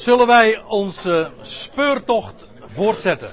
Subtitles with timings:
[0.00, 3.32] Zullen wij onze speurtocht voortzetten?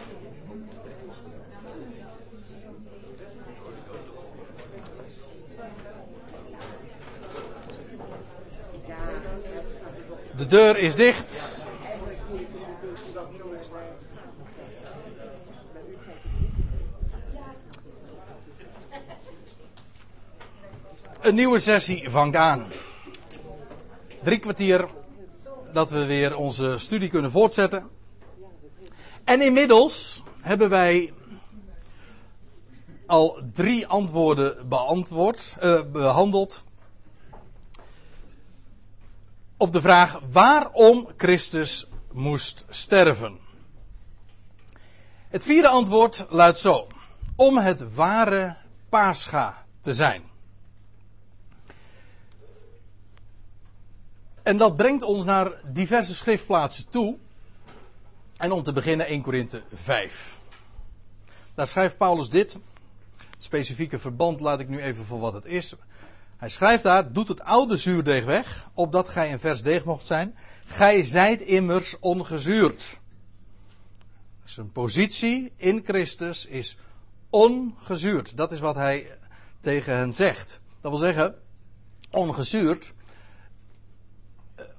[10.36, 11.66] De deur is dicht.
[21.22, 22.72] Een nieuwe sessie vangt aan.
[24.24, 24.88] Drie kwartier
[25.78, 27.90] dat we weer onze studie kunnen voortzetten.
[29.24, 31.14] En inmiddels hebben wij
[33.06, 36.64] al drie antwoorden beantwoord, uh, behandeld.
[39.58, 43.38] Op de vraag waarom Christus moest sterven.
[45.30, 46.88] Het vierde antwoord luidt zo:
[47.36, 48.58] om het ware
[48.90, 50.27] paascha te zijn.
[54.48, 57.18] En dat brengt ons naar diverse schriftplaatsen toe.
[58.38, 60.40] En om te beginnen 1 Korinthe 5.
[61.56, 62.54] Daar schrijft Paulus dit.
[63.30, 65.76] Het specifieke verband laat ik nu even voor wat het is.
[66.38, 70.36] Hij schrijft daar, doet het oude zuurdeeg weg, opdat gij een vers deeg mocht zijn.
[70.66, 73.00] Gij zijt immers ongezuurd.
[74.44, 76.78] Zijn positie in Christus is
[77.30, 78.38] ongezuurd.
[78.38, 79.18] Dat is wat hij
[79.60, 80.60] tegen hen zegt.
[80.82, 81.36] Dat wil zeggen,
[82.12, 82.96] ongezuurd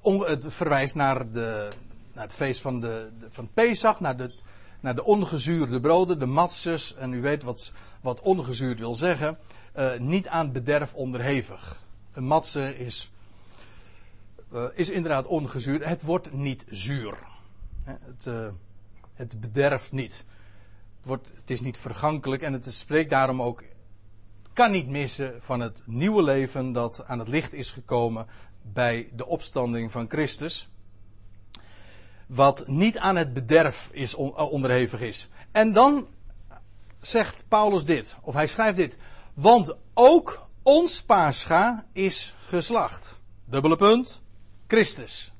[0.01, 1.67] het verwijst naar, de,
[2.13, 4.33] naar het feest van, de, van Pesach, naar de,
[4.79, 6.95] naar de ongezuurde broden, de matzes.
[6.95, 9.37] En u weet wat, wat ongezuurd wil zeggen.
[9.75, 11.81] Uh, niet aan bederf onderhevig.
[12.13, 13.11] Een matse is,
[14.53, 15.85] uh, is inderdaad ongezuurd.
[15.85, 17.17] Het wordt niet zuur.
[17.83, 18.47] Het, uh,
[19.13, 20.13] het bederft niet.
[20.97, 23.63] Het, wordt, het is niet vergankelijk en het spreekt daarom ook
[24.53, 28.27] kan niet missen van het nieuwe leven dat aan het licht is gekomen
[28.61, 30.69] bij de opstanding van Christus.
[32.27, 35.29] Wat niet aan het bederf is eh, onderhevig is.
[35.51, 36.07] En dan
[36.99, 38.97] zegt Paulus dit, of hij schrijft dit.
[39.33, 43.19] Want ook ons paascha is geslacht.
[43.45, 44.21] Dubbele punt,
[44.67, 45.31] Christus.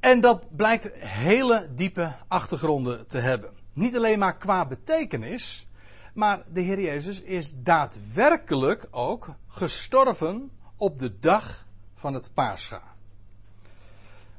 [0.00, 3.50] En dat blijkt hele diepe achtergronden te hebben.
[3.72, 5.66] Niet alleen maar qua betekenis,
[6.14, 12.82] maar de Heer Jezus is daadwerkelijk ook gestorven op de dag van het Paascha.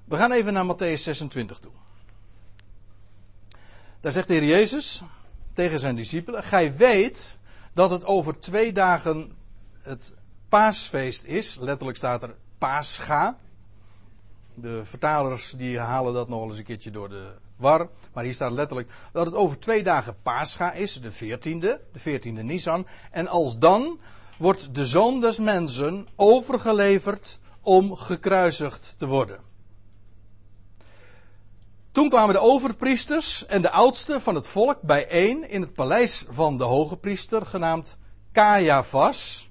[0.05, 1.71] We gaan even naar Matthäus 26 toe.
[3.99, 5.01] Daar zegt de Heer Jezus
[5.53, 7.37] tegen zijn discipelen: Gij weet
[7.73, 9.31] dat het over twee dagen
[9.79, 10.13] het
[10.49, 11.57] paasfeest is.
[11.57, 13.37] Letterlijk staat er Paascha.
[14.53, 17.89] De vertalers die halen dat nog eens een keertje door de war.
[18.13, 22.43] Maar hier staat letterlijk dat het over twee dagen Pascha is, de 14e, de 14e
[22.43, 22.87] Nisan.
[23.11, 23.99] En als dan
[24.37, 29.39] wordt de zoon des mensen overgeleverd om gekruisigd te worden.
[31.91, 36.57] Toen kwamen de overpriesters en de oudsten van het volk bijeen in het paleis van
[36.57, 37.97] de hoge priester, genaamd
[38.31, 39.49] Caiaphas,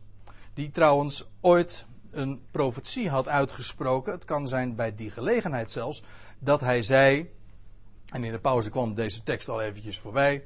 [0.54, 4.12] die trouwens ooit een profetie had uitgesproken.
[4.12, 6.03] Het kan zijn bij die gelegenheid zelfs,
[6.38, 7.31] dat hij zei,
[8.14, 10.44] en in de pauze kwam deze tekst al eventjes voorbij.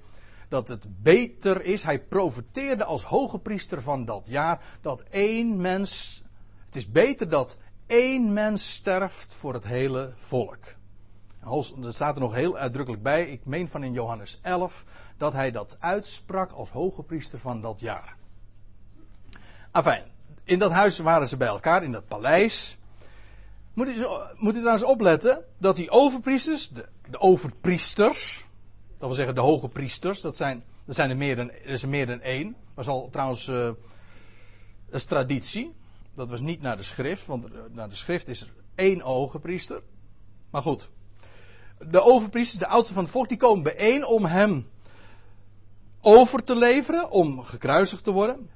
[0.49, 6.23] Dat het beter is, hij profeteerde als hoge priester van dat jaar, dat één mens,
[6.67, 7.57] het is beter dat
[7.87, 10.65] één mens sterft voor het hele volk.
[11.85, 14.85] Er staat er nog heel uitdrukkelijk bij, ik meen van in Johannes 11,
[15.17, 18.17] dat hij dat uitsprak als hoge priester van dat jaar.
[19.73, 20.03] Enfin,
[20.45, 22.79] in dat huis waren ze bij elkaar, in dat paleis.
[23.75, 24.07] Moet u,
[24.37, 28.47] moet u trouwens opletten dat die overpriesters, de, de overpriesters,
[28.89, 31.83] dat wil zeggen de hoge priesters, dat zijn, dat zijn er meer dan, er is
[31.83, 32.47] er meer dan één.
[32.47, 33.75] Dat was al trouwens, uh, dat
[34.91, 35.75] is traditie.
[36.15, 39.83] Dat was niet naar de schrift, want naar de schrift is er één hoge priester.
[40.51, 40.91] Maar goed.
[41.79, 44.69] De overpriesters, de oudste van het volk, die komen bijeen om hem
[46.01, 48.51] over te leveren, om gekruisigd te worden.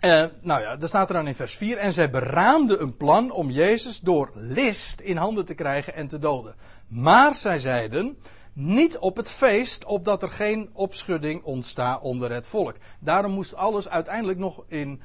[0.00, 1.76] Uh, nou ja, daar staat er dan in vers 4.
[1.76, 6.18] En zij beraamden een plan om Jezus door list in handen te krijgen en te
[6.18, 6.54] doden.
[6.88, 8.18] Maar zij zeiden,
[8.52, 12.76] niet op het feest, opdat er geen opschudding ontstaat onder het volk.
[13.00, 15.02] Daarom moest alles uiteindelijk nog in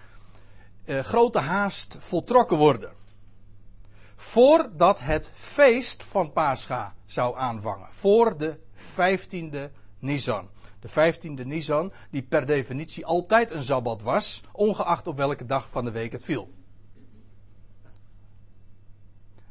[0.86, 2.94] uh, grote haast voltrokken worden.
[4.16, 7.88] Voordat het feest van Pascha zou aanvangen.
[7.90, 10.50] Voor de 15e Nisan.
[10.80, 15.86] De 15e Nisan, die per definitie altijd een sabbat was, ongeacht op welke dag van
[15.86, 16.63] de week het viel.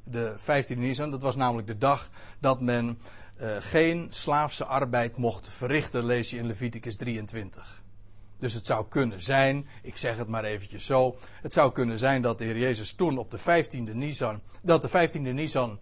[0.04, 2.98] De 15e Nisan, dat was namelijk de dag dat men
[3.40, 7.82] uh, geen slaafse arbeid mocht verrichten, lees je in Leviticus 23.
[8.38, 12.22] Dus het zou kunnen zijn, ik zeg het maar eventjes zo, het zou kunnen zijn
[12.22, 15.78] dat de Heer Jezus toen op de 15e Nisan, dat de 15e Nisan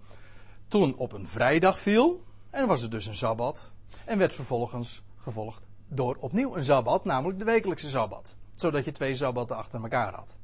[0.68, 2.24] toen op een vrijdag viel.
[2.50, 3.72] En was het dus een Sabbat.
[4.04, 8.36] En werd vervolgens gevolgd door opnieuw een Sabbat, namelijk de wekelijkse Sabbat.
[8.54, 10.36] Zodat je twee Sabbatten achter elkaar had.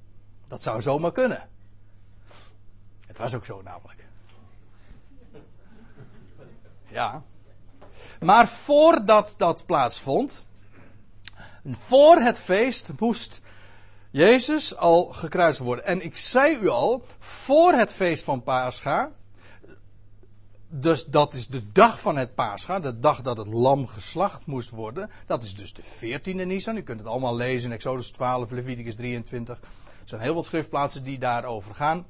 [0.48, 1.48] Dat zou zomaar kunnen.
[3.16, 4.04] Het was ook zo namelijk.
[6.88, 7.22] Ja.
[8.20, 10.46] Maar voordat dat plaatsvond,
[11.64, 13.40] voor het feest moest
[14.10, 15.84] Jezus al gekruist worden.
[15.84, 19.10] En ik zei u al, voor het feest van Pascha,
[20.68, 24.70] dus dat is de dag van het Pascha, de dag dat het lam geslacht moest
[24.70, 25.10] worden.
[25.26, 26.76] Dat is dus de 14e Nisan.
[26.76, 29.58] U kunt het allemaal lezen in Exodus 12, Leviticus 23.
[29.60, 29.68] Er
[30.04, 32.06] zijn heel wat schriftplaatsen die daarover gaan.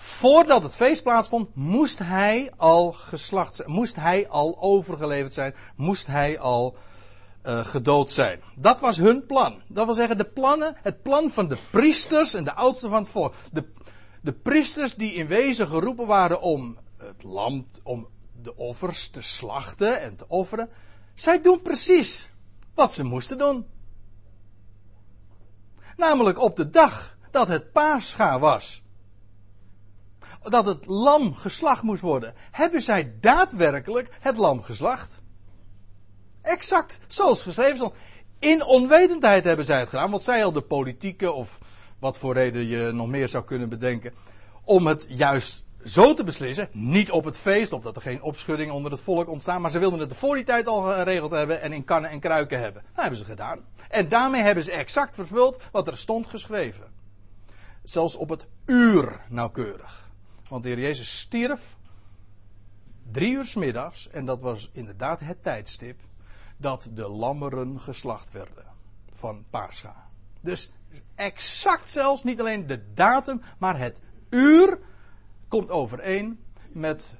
[0.00, 6.06] Voordat het feest plaatsvond, moest hij al geslacht zijn, moest hij al overgeleverd zijn, moest
[6.06, 6.76] hij al
[7.46, 8.42] uh, gedood zijn.
[8.56, 9.62] Dat was hun plan.
[9.68, 13.10] Dat wil zeggen, de plannen, het plan van de priesters en de oudsten van het
[13.10, 13.34] volk.
[13.52, 13.72] De,
[14.22, 18.08] de priesters die in wezen geroepen waren om het lam, om
[18.42, 20.70] de offers te slachten en te offeren.
[21.14, 22.30] Zij doen precies
[22.74, 23.66] wat ze moesten doen.
[25.96, 28.82] Namelijk op de dag dat het paascha was.
[30.50, 32.34] Dat het lam geslacht moest worden.
[32.50, 35.20] Hebben zij daadwerkelijk het lam geslacht?
[36.42, 37.94] Exact zoals geschreven stond.
[38.38, 40.10] In onwetendheid hebben zij het gedaan.
[40.10, 41.58] Want zij al de politieke of
[41.98, 44.12] wat voor reden je nog meer zou kunnen bedenken.
[44.64, 46.68] Om het juist zo te beslissen.
[46.72, 49.60] Niet op het feest, opdat er geen opschudding onder het volk ontstaat.
[49.60, 52.60] Maar ze wilden het voor die tijd al geregeld hebben en in kannen en kruiken
[52.60, 52.82] hebben.
[52.82, 53.64] Dat hebben ze gedaan.
[53.88, 56.86] En daarmee hebben ze exact vervuld wat er stond geschreven.
[57.82, 60.07] Zelfs op het uur nauwkeurig.
[60.48, 61.76] Want de Heer Jezus stierf
[63.10, 64.08] drie uur s middags.
[64.08, 66.00] En dat was inderdaad het tijdstip
[66.56, 68.64] dat de lammeren geslacht werden
[69.12, 70.08] van Pascha.
[70.40, 70.72] Dus
[71.14, 74.00] exact zelfs niet alleen de datum, maar het
[74.30, 74.78] uur
[75.48, 77.16] komt overeen met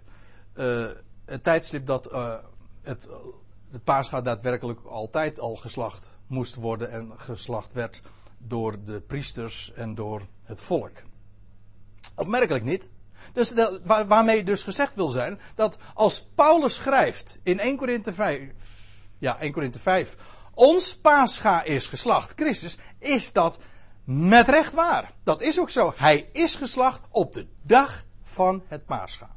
[0.55, 0.91] uh,
[1.25, 2.39] het tijdstip dat uh,
[2.83, 3.09] het,
[3.71, 8.03] het paascha daadwerkelijk altijd al geslacht moest worden en geslacht werd
[8.39, 11.03] door de priesters en door het volk.
[12.17, 12.89] Opmerkelijk niet.
[13.33, 18.13] Dus de, waar, waarmee dus gezegd wil zijn dat als Paulus schrijft in 1 Korinthe
[18.13, 18.41] 5,
[19.19, 20.17] ja 1 Korinthe 5,
[20.55, 23.59] ons paascha is geslacht, Christus, is dat
[24.05, 25.13] met recht waar.
[25.25, 25.93] Dat is ook zo.
[25.97, 29.37] Hij is geslacht op de dag van het paascha.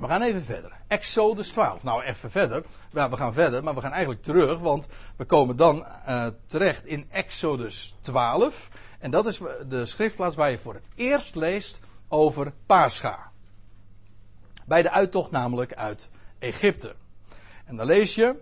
[0.00, 0.72] We gaan even verder.
[0.88, 1.82] Exodus 12.
[1.82, 2.64] Nou, even verder.
[2.92, 4.86] Ja, we gaan verder, maar we gaan eigenlijk terug, want
[5.16, 8.68] we komen dan uh, terecht in Exodus 12.
[8.98, 11.80] En dat is de schriftplaats waar je voor het eerst leest
[12.12, 13.30] over Pascha.
[14.64, 16.94] Bij de uittocht namelijk uit Egypte.
[17.64, 18.40] En dan lees je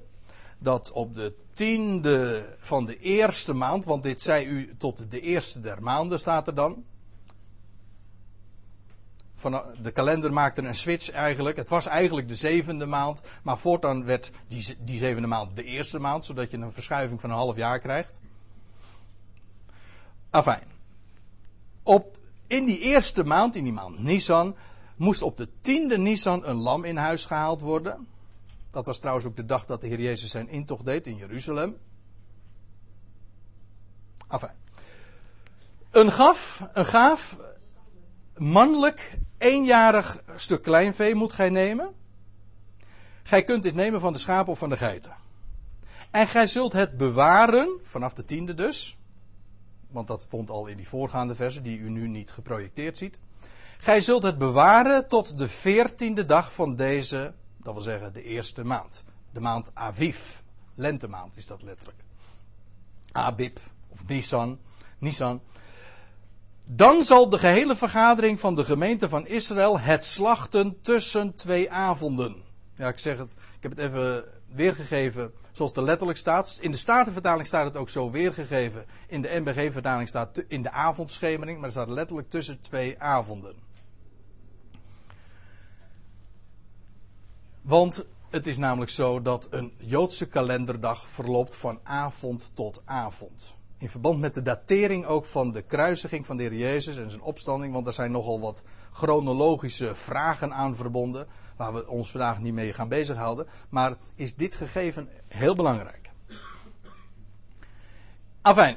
[0.59, 5.61] dat op de tiende van de eerste maand, want dit zei u tot de eerste
[5.61, 6.85] der maanden staat er dan
[9.35, 11.57] van de kalender maakte een switch eigenlijk.
[11.57, 15.99] Het was eigenlijk de zevende maand, maar voortaan werd die, die zevende maand de eerste
[15.99, 18.21] maand, zodat je een verschuiving van een half jaar krijgt.
[20.31, 20.65] Afijn.
[21.83, 22.19] Op,
[22.51, 24.57] in die eerste maand, in die maand Nisan,
[24.97, 28.09] moest op de tiende Nisan een lam in huis gehaald worden.
[28.71, 31.77] Dat was trouwens ook de dag dat de Heer Jezus zijn intocht deed in Jeruzalem.
[34.27, 34.57] Afijn.
[35.91, 37.37] Een gaf, een gaaf,
[38.37, 41.95] mannelijk eenjarig stuk kleinvee moet gij nemen.
[43.23, 45.17] Gij kunt dit nemen van de schapen of van de geiten.
[46.11, 48.99] En gij zult het bewaren, vanaf de tiende dus.
[49.91, 53.19] Want dat stond al in die voorgaande versen, die u nu niet geprojecteerd ziet.
[53.79, 58.65] Gij zult het bewaren tot de veertiende dag van deze, dat wil zeggen de eerste
[58.65, 59.05] maand.
[59.33, 60.41] De maand Aviv.
[60.75, 61.99] Lentemaand is dat letterlijk.
[63.13, 64.59] Abib of Nisan.
[64.99, 65.41] Nisan.
[66.65, 72.37] Dan zal de gehele vergadering van de gemeente van Israël het slachten tussen twee avonden.
[72.75, 76.59] Ja, ik zeg het, ik heb het even weergegeven zoals het letterlijk staat.
[76.61, 78.85] In de Statenvertaling staat het ook zo weergegeven.
[79.07, 83.55] In de NBG-vertaling staat in de avondschemering, maar er staat letterlijk tussen twee avonden.
[87.63, 93.89] Want het is namelijk zo dat een Joodse kalenderdag verloopt van avond tot avond in
[93.89, 97.73] verband met de datering ook van de kruisiging van de Heer Jezus en zijn opstanding,
[97.73, 101.27] want er zijn nogal wat chronologische vragen aan verbonden,
[101.61, 106.11] waar we ons vandaag niet mee gaan bezighouden, maar is dit gegeven heel belangrijk.
[108.41, 108.77] Afijn,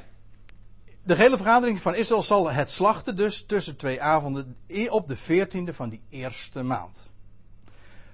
[1.02, 4.56] de hele vergadering van Israël zal het slachten dus tussen twee avonden
[4.88, 7.10] op de veertiende van die eerste maand.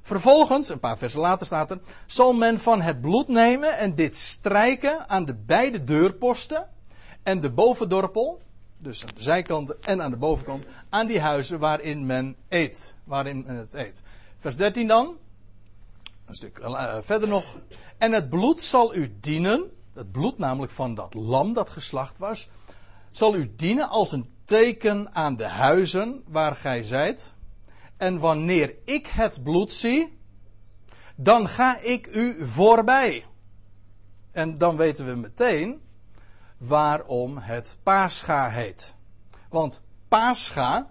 [0.00, 4.16] Vervolgens, een paar versen later staat er, zal men van het bloed nemen en dit
[4.16, 6.68] strijken aan de beide deurposten
[7.22, 8.40] en de bovendorpel,
[8.78, 13.44] dus aan de zijkanten en aan de bovenkant, aan die huizen waarin men eet, waarin
[13.46, 14.02] men het eet.
[14.40, 15.16] Vers 13 dan,
[16.26, 17.60] een stuk uh, verder nog,
[17.98, 22.48] en het bloed zal u dienen, het bloed namelijk van dat lam dat geslacht was,
[23.10, 27.34] zal u dienen als een teken aan de huizen waar gij zijt.
[27.96, 30.18] En wanneer ik het bloed zie,
[31.16, 33.26] dan ga ik u voorbij.
[34.32, 35.80] En dan weten we meteen
[36.56, 38.94] waarom het Pascha heet.
[39.48, 40.90] Want Pascha,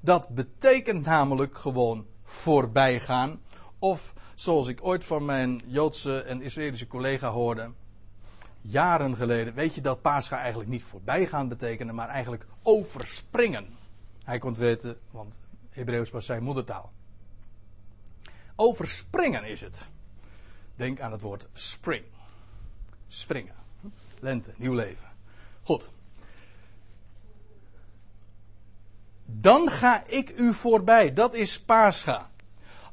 [0.00, 3.40] dat betekent namelijk gewoon voorbijgaan.
[3.78, 7.72] Of zoals ik ooit van mijn Joodse en Israëlische collega hoorde,
[8.60, 13.76] jaren geleden, weet je dat Pascha eigenlijk niet voorbijgaan betekende, maar eigenlijk overspringen.
[14.24, 16.92] Hij kon het weten, want Hebreeuws was zijn moedertaal.
[18.56, 19.88] Overspringen is het.
[20.76, 22.04] Denk aan het woord spring.
[23.06, 23.54] Springen.
[24.20, 25.08] Lente, nieuw leven.
[25.62, 25.90] Goed.
[29.30, 31.12] Dan ga ik u voorbij.
[31.12, 32.30] Dat is Pascha.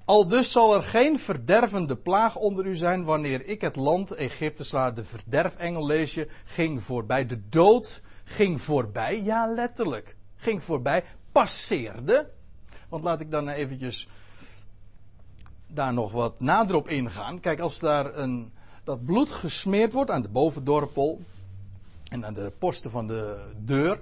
[0.06, 4.64] Al dus zal er geen verdervende plaag onder u zijn wanneer ik het land Egypte
[4.64, 4.92] sla.
[4.92, 7.26] De verderfengel lees je, ging voorbij.
[7.26, 9.22] De dood ging voorbij.
[9.24, 10.16] Ja, letterlijk.
[10.36, 11.04] Ging voorbij.
[11.32, 12.30] Passeerde.
[12.90, 14.08] Want laat ik dan eventjes
[15.68, 17.40] daar nog wat nader op ingaan.
[17.40, 21.22] Kijk, als daar een, dat bloed gesmeerd wordt aan de bovendorpel
[22.12, 24.00] en aan de posten van de deur,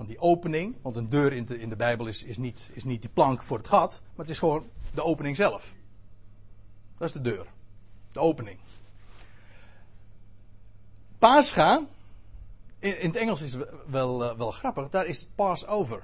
[0.00, 0.76] van die opening.
[0.82, 3.42] Want een deur in de, in de Bijbel is, is, niet, is niet die plank
[3.42, 5.74] voor het gat, maar het is gewoon de opening zelf.
[6.98, 7.46] Dat is de deur.
[8.12, 8.58] De opening.
[11.18, 11.86] Pascha,
[12.78, 16.02] in, in het Engels is het wel, wel grappig, daar is Passover.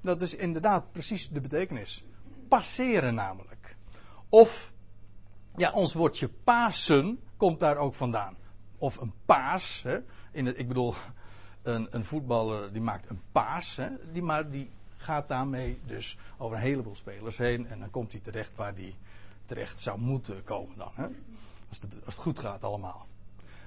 [0.00, 2.04] Dat is inderdaad precies de betekenis.
[2.48, 3.76] Passeren namelijk.
[4.28, 4.72] Of,
[5.56, 8.36] ja, ons woordje Pasen komt daar ook vandaan.
[8.78, 9.82] Of een paas.
[9.82, 9.98] Hè.
[10.32, 10.94] In het, ik bedoel,
[11.68, 13.76] een, een voetballer die maakt een paas.
[13.76, 17.66] Hè, die, maar die gaat daarmee dus over een heleboel spelers heen.
[17.66, 18.94] En dan komt hij terecht waar hij
[19.46, 20.90] terecht zou moeten komen dan.
[20.94, 21.06] Hè?
[21.68, 23.06] Als, het, als het goed gaat allemaal.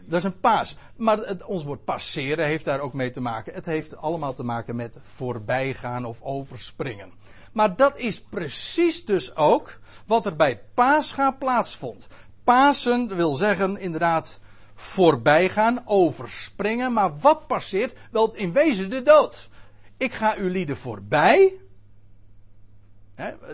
[0.06, 0.76] Dat is een paas.
[0.96, 3.54] Maar ons woord passeren heeft daar ook mee te maken.
[3.54, 7.12] Het heeft allemaal te maken met voorbijgaan of overspringen.
[7.52, 12.08] Maar dat is precies dus ook wat er bij Pascha plaatsvond.
[12.44, 14.40] Pasen wil zeggen inderdaad
[14.76, 16.94] voorbijgaan, overspringen.
[16.94, 17.96] Maar wat passeert?
[18.12, 19.50] Wel in wezen de dood.
[19.98, 21.54] Ik ga uw lieden voorbij.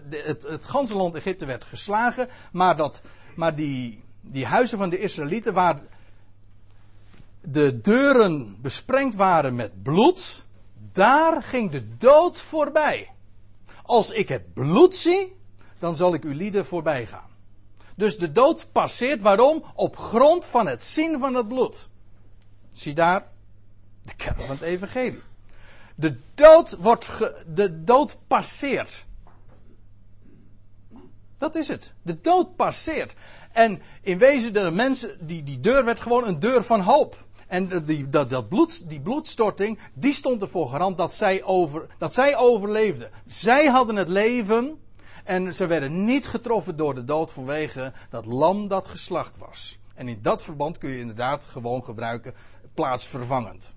[0.10, 2.30] het, het ganse land Egypte werd geslagen.
[2.52, 3.02] Maar, dat,
[3.36, 5.82] maar die, die huizen van de Israëlieten waar
[7.42, 10.46] de deuren besprengd waren met bloed.
[10.92, 13.12] Daar ging de dood voorbij.
[13.84, 15.38] Als ik het bloed zie,
[15.80, 17.30] dan zal ik uw lieden voorbij gaan.
[17.98, 19.22] Dus de dood passeert.
[19.22, 19.64] Waarom?
[19.76, 21.90] Op grond van het zien van het bloed.
[22.72, 23.28] Zie daar
[24.02, 25.22] de kern van het evangelie.
[25.96, 29.06] De dood wordt ge, de dood passeert.
[31.38, 31.94] Dat is het.
[32.02, 33.14] De dood passeert.
[33.52, 37.26] En in wezen de mensen, die, die deur werd gewoon een deur van hoop.
[37.48, 42.14] En die, dat, dat bloed, die bloedstorting, die stond ervoor garant dat zij, over, dat
[42.14, 43.12] zij overleefden.
[43.26, 44.80] Zij hadden het leven
[45.28, 49.80] en ze werden niet getroffen door de dood vanwege dat lam dat geslacht was.
[49.96, 52.34] En in dat verband kun je inderdaad gewoon gebruiken
[52.74, 53.76] plaatsvervangend.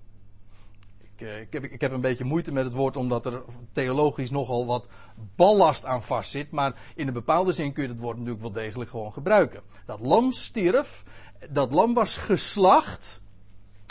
[0.98, 3.42] Ik, eh, ik, heb, ik heb een beetje moeite met het woord omdat er
[3.72, 4.86] theologisch nogal wat
[5.36, 6.50] ballast aan vast zit.
[6.50, 9.62] Maar in een bepaalde zin kun je het woord natuurlijk wel degelijk gewoon gebruiken.
[9.86, 11.02] Dat lam stierf,
[11.50, 13.20] dat lam was geslacht.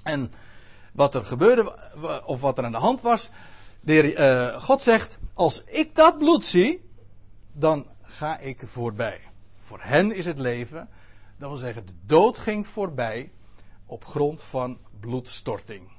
[0.04, 0.32] En
[0.94, 1.76] wat er gebeurde,
[2.26, 3.30] of wat er aan de hand was.
[3.82, 6.89] De uh, God zegt: Als ik dat bloed zie,
[7.52, 9.20] dan ga ik voorbij.
[9.58, 10.90] Voor hen is het leven.
[11.38, 13.32] Dat wil zeggen, de dood ging voorbij
[13.86, 15.90] op grond van bloedstorting.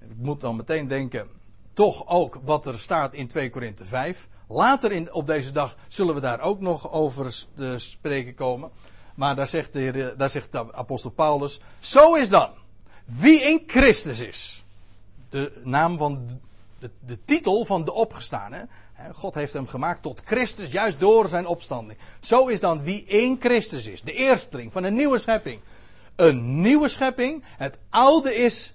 [0.00, 1.28] Ik moet dan meteen denken,
[1.72, 4.28] toch ook wat er staat in 2 Korinthe 5.
[4.48, 7.46] Later in, op deze dag zullen we daar ook nog over
[7.76, 8.70] spreken komen.
[9.14, 12.50] Maar daar zegt, de daar zegt de apostel Paulus, zo is dan,
[13.04, 14.64] wie in Christus is.
[15.28, 16.40] De naam van,
[16.78, 18.68] de, de titel van de opgestane.
[19.12, 21.98] God heeft hem gemaakt tot Christus, juist door zijn opstanding.
[22.20, 24.02] Zo is dan wie in Christus is.
[24.02, 25.60] De eersteling van een nieuwe schepping.
[26.16, 27.44] Een nieuwe schepping.
[27.56, 28.74] Het oude is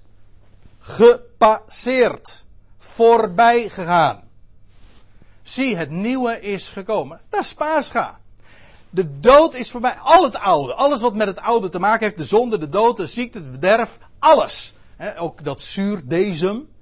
[0.80, 2.46] gepasseerd.
[2.78, 4.24] Voorbij gegaan.
[5.44, 7.22] Zie, het nieuwe is gekomen.
[7.30, 8.20] Dat is Pascha.
[8.90, 9.94] De dood is voorbij.
[9.94, 10.74] Al het oude.
[10.74, 12.18] Alles wat met het oude te maken heeft.
[12.18, 13.98] De zonde, de dood, de ziekte, het verderf.
[14.20, 14.74] Alles.
[15.18, 16.73] ook dat zuurdezem.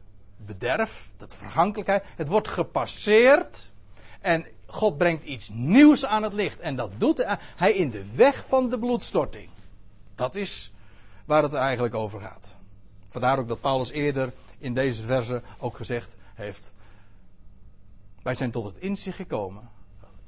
[0.58, 1.12] Bederf.
[1.18, 2.04] Dat vergankelijkheid.
[2.16, 3.72] Het wordt gepasseerd.
[4.22, 6.60] En God brengt iets nieuws aan het licht.
[6.60, 9.50] En dat doet hij in de weg van de bloedstorting.
[10.16, 10.74] Dat is
[11.26, 12.58] waar het eigenlijk over gaat.
[13.10, 16.74] Vandaar ook dat Paulus eerder in deze verse ook gezegd heeft.
[18.24, 19.70] Wij zijn tot het inzicht gekomen.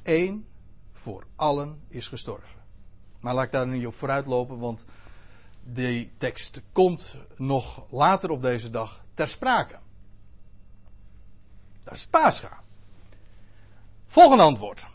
[0.02, 0.48] Één
[0.94, 2.62] voor allen is gestorven.
[3.20, 4.86] Maar laat ik daar niet op vooruit lopen, want
[5.64, 9.78] die tekst komt nog later op deze dag ter sprake.
[11.84, 12.62] Dat is Pascha.
[14.08, 14.88] Volgende antwoord.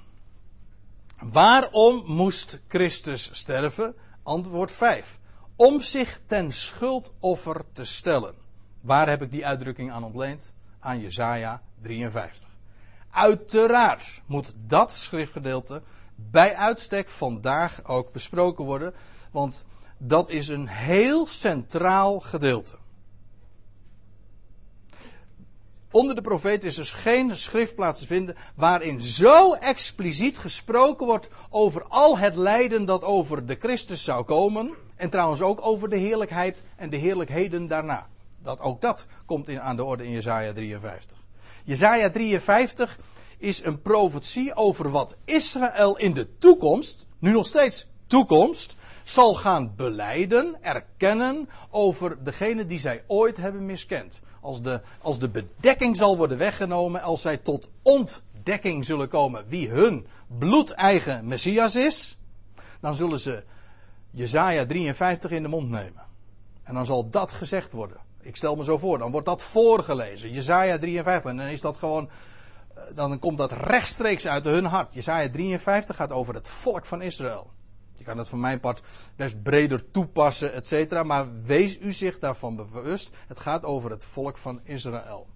[1.18, 3.94] Waarom moest Christus sterven?
[4.22, 5.18] Antwoord 5.
[5.56, 8.34] Om zich ten schuldoffer te stellen.
[8.80, 10.52] Waar heb ik die uitdrukking aan ontleend?
[10.78, 12.48] Aan Jesaja 53.
[13.10, 15.82] Uiteraard moet dat schriftgedeelte
[16.14, 18.94] bij uitstek vandaag ook besproken worden,
[19.30, 19.64] want
[19.98, 22.77] dat is een heel centraal gedeelte.
[25.98, 31.84] Onder de profeet is dus geen schriftplaats te vinden waarin zo expliciet gesproken wordt over
[31.84, 34.74] al het lijden dat over de Christus zou komen.
[34.96, 38.06] En trouwens ook over de heerlijkheid en de heerlijkheden daarna.
[38.42, 41.18] Dat, ook dat komt in, aan de orde in Jesaja 53.
[41.64, 42.98] Jesaja 53
[43.38, 49.72] is een profetie over wat Israël in de toekomst, nu nog steeds toekomst, zal gaan
[49.76, 54.20] beleiden, erkennen over degene die zij ooit hebben miskend.
[54.40, 59.68] Als de, als de bedekking zal worden weggenomen, als zij tot ontdekking zullen komen wie
[59.68, 60.06] hun
[60.38, 62.18] bloedeigen Messias is,
[62.80, 63.44] dan zullen ze
[64.10, 66.02] Jezaja 53 in de mond nemen.
[66.62, 67.96] En dan zal dat gezegd worden.
[68.20, 70.32] Ik stel me zo voor, dan wordt dat voorgelezen.
[70.32, 71.30] Jezaja 53.
[71.30, 72.10] En dan is dat gewoon,
[72.74, 74.94] eh, dan komt dat rechtstreeks uit hun hart.
[74.94, 77.50] Jezaja 53 gaat over het volk van Israël.
[77.98, 78.82] Je kan het van mijn part
[79.16, 81.02] best breder toepassen, et cetera.
[81.02, 83.14] Maar wees u zich daarvan bewust.
[83.26, 85.26] Het gaat over het volk van Israël.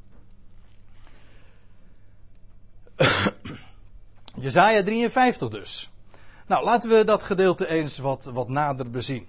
[4.34, 5.90] Jezaja 53 dus.
[6.46, 9.28] Nou, laten we dat gedeelte eens wat, wat nader bezien.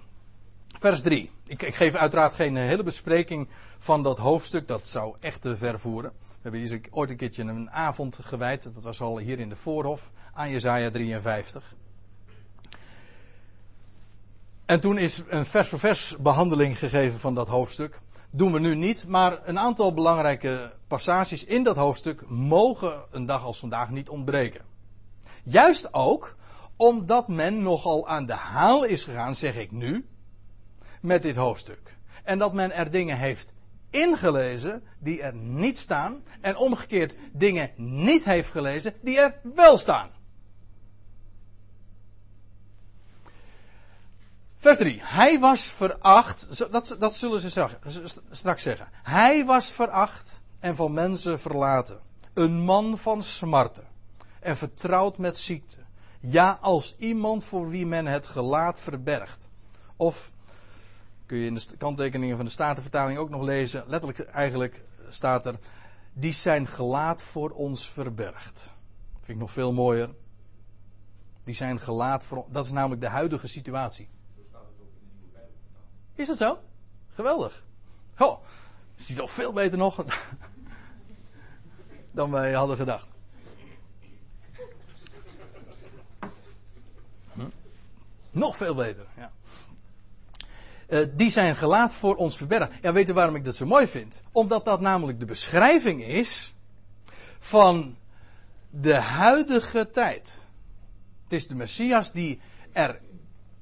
[0.78, 1.30] Vers 3.
[1.46, 3.48] Ik, ik, geef uiteraard geen hele bespreking
[3.78, 4.68] van dat hoofdstuk.
[4.68, 6.12] Dat zou echt te ver voeren.
[6.20, 8.62] We hebben hier ooit een keertje een avond gewijd.
[8.74, 10.10] Dat was al hier in de voorhof.
[10.32, 11.74] Aan Jezaja 53.
[14.66, 18.00] En toen is een vers voor vers behandeling gegeven van dat hoofdstuk.
[18.30, 23.44] Doen we nu niet, maar een aantal belangrijke passages in dat hoofdstuk mogen een dag
[23.44, 24.64] als vandaag niet ontbreken.
[25.42, 26.36] Juist ook
[26.76, 30.06] omdat men nogal aan de haal is gegaan, zeg ik nu,
[31.00, 31.96] met dit hoofdstuk.
[32.22, 33.52] En dat men er dingen heeft
[33.90, 36.22] ingelezen die er niet staan.
[36.40, 40.10] En omgekeerd dingen niet heeft gelezen die er wel staan.
[44.64, 45.00] Vers 3.
[45.02, 46.70] Hij was veracht.
[46.72, 47.70] Dat, dat zullen ze
[48.30, 48.88] straks zeggen.
[49.02, 52.00] Hij was veracht en van mensen verlaten.
[52.34, 53.84] Een man van smarten.
[54.40, 55.78] En vertrouwd met ziekte.
[56.20, 59.48] Ja, als iemand voor wie men het gelaat verbergt.
[59.96, 60.32] Of
[61.26, 63.84] kun je in de kanttekeningen van de Statenvertaling ook nog lezen.
[63.86, 65.58] Letterlijk eigenlijk staat er.
[66.12, 68.72] Die zijn gelaat voor ons verbergt.
[69.12, 70.10] Vind ik nog veel mooier.
[71.44, 72.44] Die zijn gelaat voor.
[72.48, 74.12] Dat is namelijk de huidige situatie.
[76.14, 76.58] Is dat zo?
[77.14, 77.64] Geweldig.
[78.18, 78.44] Oh,
[78.96, 80.04] ziet al veel beter nog
[82.12, 83.06] dan wij hadden gedacht.
[87.32, 87.48] Hm?
[88.30, 89.32] Nog veel beter, ja.
[90.88, 92.70] Uh, die zijn gelaat voor ons verbergen.
[92.82, 94.22] Ja, weet u waarom ik dat zo mooi vind?
[94.32, 96.54] Omdat dat namelijk de beschrijving is
[97.38, 97.96] van
[98.70, 100.44] de huidige tijd.
[101.22, 102.40] Het is de Messias die
[102.72, 103.00] er,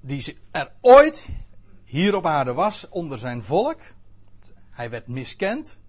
[0.01, 1.27] die er ooit
[1.93, 3.81] hier op aarde was onder zijn volk.
[4.71, 5.81] Hij werd miskend.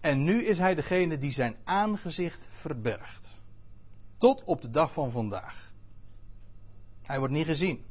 [0.00, 3.40] En nu is hij degene die zijn aangezicht verbergt.
[4.16, 5.72] Tot op de dag van vandaag.
[7.02, 7.84] Hij wordt niet gezien.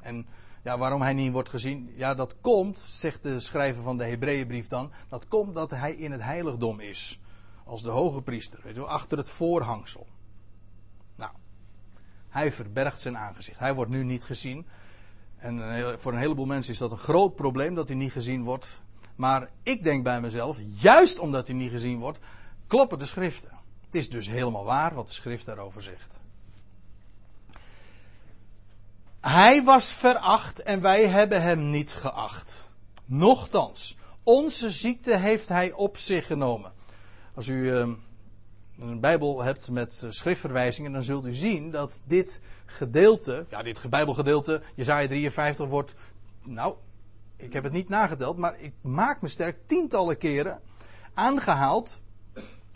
[0.00, 0.26] En
[0.62, 1.92] ja, waarom hij niet wordt gezien?
[1.96, 4.92] Ja, dat komt, zegt de schrijver van de Hebreeënbrief dan.
[5.08, 7.20] Dat komt dat hij in het heiligdom is.
[7.64, 8.60] Als de hoge priester.
[8.62, 10.06] Weet je achter het voorhangsel.
[11.16, 11.32] Nou,
[12.28, 13.58] hij verbergt zijn aangezicht.
[13.58, 14.66] Hij wordt nu niet gezien.
[15.36, 18.80] En voor een heleboel mensen is dat een groot probleem dat hij niet gezien wordt.
[19.16, 22.18] Maar ik denk bij mezelf, juist omdat hij niet gezien wordt,
[22.66, 23.50] kloppen de schriften.
[23.84, 26.20] Het is dus helemaal waar wat de schrift daarover zegt.
[29.20, 32.68] Hij was veracht en wij hebben hem niet geacht.
[33.04, 36.72] Nochtans, onze ziekte heeft hij op zich genomen.
[37.34, 37.92] Als u ehm,
[38.78, 43.90] een Bijbel hebt met eh, schriftverwijzingen, dan zult u zien dat dit gedeelte, ja, dit
[43.90, 45.94] Bijbelgedeelte, Jezaja 53, wordt,
[46.42, 46.74] nou,
[47.36, 50.60] ik heb het niet nageteld, maar ik maak me sterk tientallen keren
[51.14, 52.02] aangehaald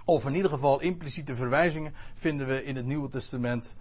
[0.05, 3.77] Of in ieder geval impliciete verwijzingen vinden we in het Nieuwe Testament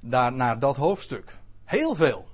[0.00, 1.38] daar naar dat hoofdstuk.
[1.64, 2.28] Heel veel.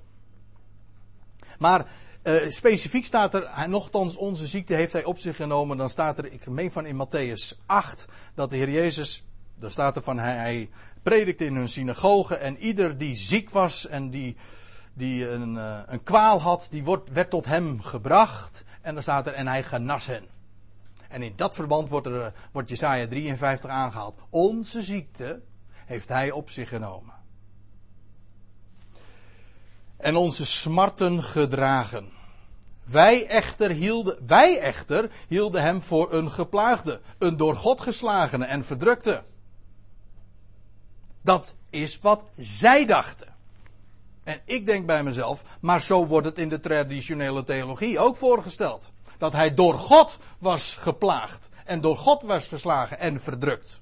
[1.59, 1.85] Maar
[2.23, 5.77] uh, specifiek staat er, nogthans onze ziekte heeft hij op zich genomen.
[5.77, 9.25] Dan staat er, ik meen van in Matthäus 8, dat de Heer Jezus,
[9.61, 10.69] dan staat er van hij,
[11.01, 14.35] predikte in hun synagoge en ieder die ziek was en die,
[14.93, 18.63] die een, uh, een kwaal had, die wordt, werd tot hem gebracht.
[18.81, 20.23] En dan staat er, en hij genas hen.
[21.09, 24.19] En in dat verband wordt, er, wordt Jesaja 53 aangehaald.
[24.29, 25.41] Onze ziekte
[25.85, 27.13] heeft hij op zich genomen.
[29.97, 32.09] En onze smarten gedragen.
[32.83, 38.65] Wij echter, hielden, wij echter hielden hem voor een geplaagde, een door God geslagene en
[38.65, 39.23] verdrukte.
[41.21, 43.27] Dat is wat zij dachten.
[44.23, 48.91] En ik denk bij mezelf, maar zo wordt het in de traditionele theologie ook voorgesteld
[49.17, 53.81] dat hij door God was geplaagd en door God was geslagen en verdrukt.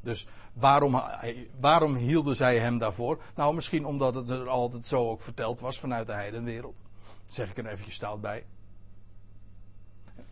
[0.00, 1.02] Dus waarom,
[1.60, 3.18] waarom hielden zij hem daarvoor?
[3.34, 6.82] Nou, misschien omdat het er altijd zo ook verteld was vanuit de heidenwereld.
[7.26, 8.44] zeg ik er eventjes stout bij.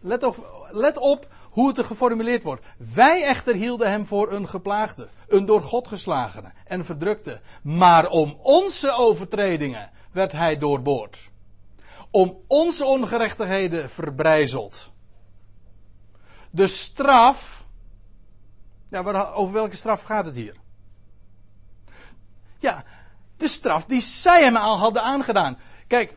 [0.01, 2.67] Let op, let op hoe het er geformuleerd wordt.
[2.95, 7.41] Wij echter hielden hem voor een geplaagde, een door God geslagene en verdrukte.
[7.63, 11.33] Maar om onze overtredingen werd hij doorboord
[12.15, 14.93] om onze ongerechtigheden verbrijzeld.
[16.51, 17.67] De straf.
[18.89, 19.03] Ja,
[19.35, 20.57] over welke straf gaat het hier?
[22.59, 22.85] Ja,
[23.37, 25.59] de straf die zij hem al hadden aangedaan.
[25.87, 26.15] Kijk,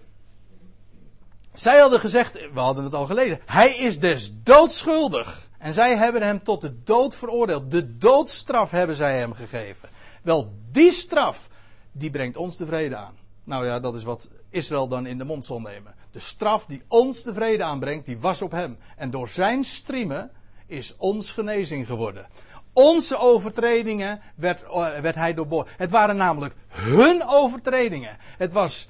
[1.57, 5.49] zij hadden gezegd, we hadden het al geleden, hij is des doodschuldig.
[5.57, 7.71] En zij hebben hem tot de dood veroordeeld.
[7.71, 9.89] De doodstraf hebben zij hem gegeven.
[10.21, 11.49] Wel, die straf,
[11.91, 13.13] die brengt ons de vrede aan.
[13.43, 15.95] Nou ja, dat is wat Israël dan in de mond zal nemen.
[16.11, 18.77] De straf die ons de vrede aanbrengt, die was op hem.
[18.95, 20.31] En door zijn striemen
[20.65, 22.27] is ons genezing geworden.
[22.73, 25.69] Onze overtredingen werd, eh, werd hij doorboord.
[25.77, 28.17] Het waren namelijk hun overtredingen.
[28.37, 28.87] Het, was,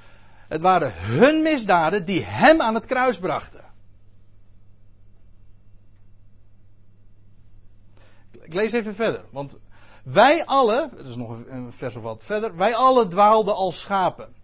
[0.47, 3.65] het waren hun misdaden die hem aan het kruis brachten.
[8.31, 9.57] Ik lees even verder, want
[10.03, 14.36] wij alle, het is nog een vers of wat verder, wij alle dwaalden als schapen.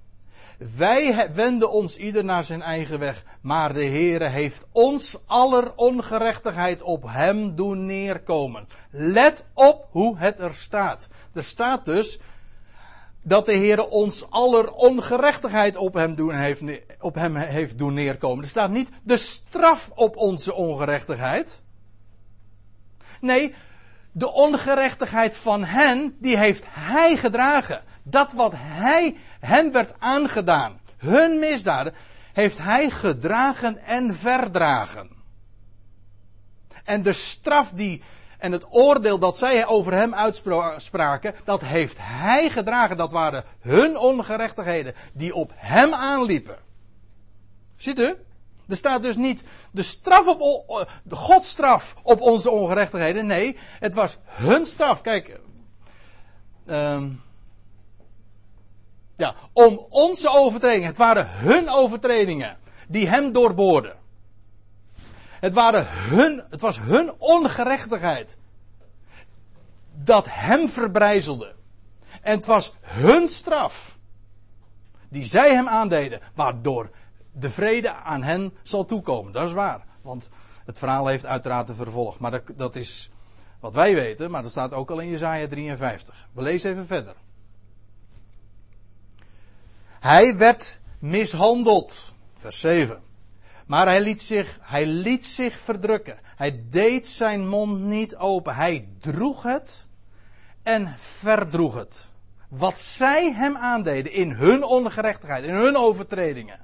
[0.57, 6.81] Wij wenden ons ieder naar zijn eigen weg, maar de Heere heeft ons aller ongerechtigheid
[6.81, 8.67] op hem doen neerkomen.
[8.89, 11.07] Let op hoe het er staat.
[11.33, 12.19] Er staat dus
[13.23, 16.61] dat de Heere ons aller ongerechtigheid op hem, doen heeft,
[16.99, 18.43] op hem heeft doen neerkomen.
[18.43, 21.61] Er staat niet de straf op onze ongerechtigheid.
[23.21, 23.55] Nee,
[24.11, 27.81] de ongerechtigheid van hen, die heeft hij gedragen.
[28.03, 31.93] Dat wat hij hem werd aangedaan, hun misdaden,
[32.33, 35.09] heeft hij gedragen en verdragen.
[36.83, 38.03] En de straf die
[38.43, 42.97] en het oordeel dat zij over hem uitspraken, dat heeft hij gedragen.
[42.97, 46.57] Dat waren hun ongerechtigheden die op hem aanliepen.
[47.75, 48.15] Ziet u?
[48.67, 53.25] Er staat dus niet de straf op, de Godstraf op onze ongerechtigheden.
[53.25, 55.01] Nee, het was hun straf.
[55.01, 55.39] Kijk,
[56.65, 57.03] uh,
[59.15, 60.87] ja, om onze overtredingen.
[60.87, 64.02] Het waren hun overtredingen die hem doorboorden.
[65.43, 68.37] Het, waren hun, het was hun ongerechtigheid
[69.93, 71.55] dat hem verbrijzelde.
[72.21, 73.99] En het was hun straf
[75.09, 76.89] die zij hem aandeden, waardoor
[77.31, 79.33] de vrede aan hen zal toekomen.
[79.33, 80.29] Dat is waar, want
[80.65, 82.19] het verhaal heeft uiteraard een vervolg.
[82.19, 83.11] Maar dat, dat is
[83.59, 86.27] wat wij weten, maar dat staat ook al in Jezaja 53.
[86.31, 87.15] We lezen even verder.
[89.99, 92.13] Hij werd mishandeld.
[92.33, 93.02] Vers 7.
[93.73, 96.19] Maar hij liet, zich, hij liet zich verdrukken.
[96.23, 98.55] Hij deed zijn mond niet open.
[98.55, 99.87] Hij droeg het
[100.63, 102.09] en verdroeg het.
[102.47, 106.59] Wat zij hem aandeden in hun ongerechtigheid, in hun overtredingen.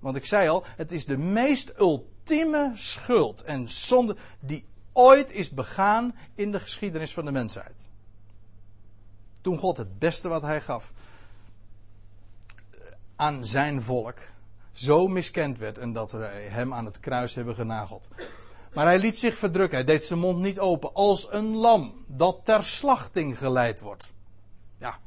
[0.00, 5.50] Want ik zei al, het is de meest ultieme schuld en zonde die ooit is
[5.50, 7.88] begaan in de geschiedenis van de mensheid.
[9.40, 10.92] Toen God het beste wat hij gaf,
[13.16, 14.18] aan zijn volk
[14.78, 18.08] zo miskend werd en dat wij hem aan het kruis hebben genageld.
[18.72, 22.40] Maar hij liet zich verdrukken, hij deed zijn mond niet open, als een lam dat
[22.44, 24.12] ter slachting geleid wordt.
[24.78, 24.98] Ja,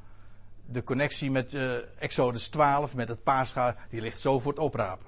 [0.66, 5.06] de connectie met uh, Exodus 12, met het paascha, die ligt zo voor het oprapen.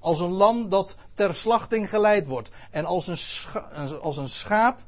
[0.00, 2.50] Als een lam dat ter slachting geleid wordt.
[2.70, 4.78] En als een, als een schaap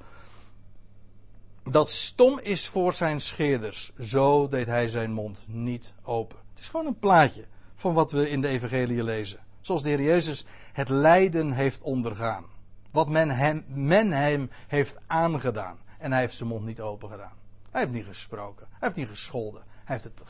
[1.62, 3.92] dat stom is voor zijn scheerders.
[3.98, 6.38] Zo deed hij zijn mond niet open.
[6.50, 7.46] Het is gewoon een plaatje
[7.78, 9.38] van wat we in de evangelie lezen.
[9.60, 12.44] Zoals de Heer Jezus het lijden heeft ondergaan.
[12.90, 15.78] Wat men hem, men hem heeft aangedaan.
[15.98, 17.32] En hij heeft zijn mond niet open gedaan.
[17.70, 18.66] Hij heeft niet gesproken.
[18.70, 19.62] Hij heeft niet gescholden.
[19.84, 20.22] Hij heeft het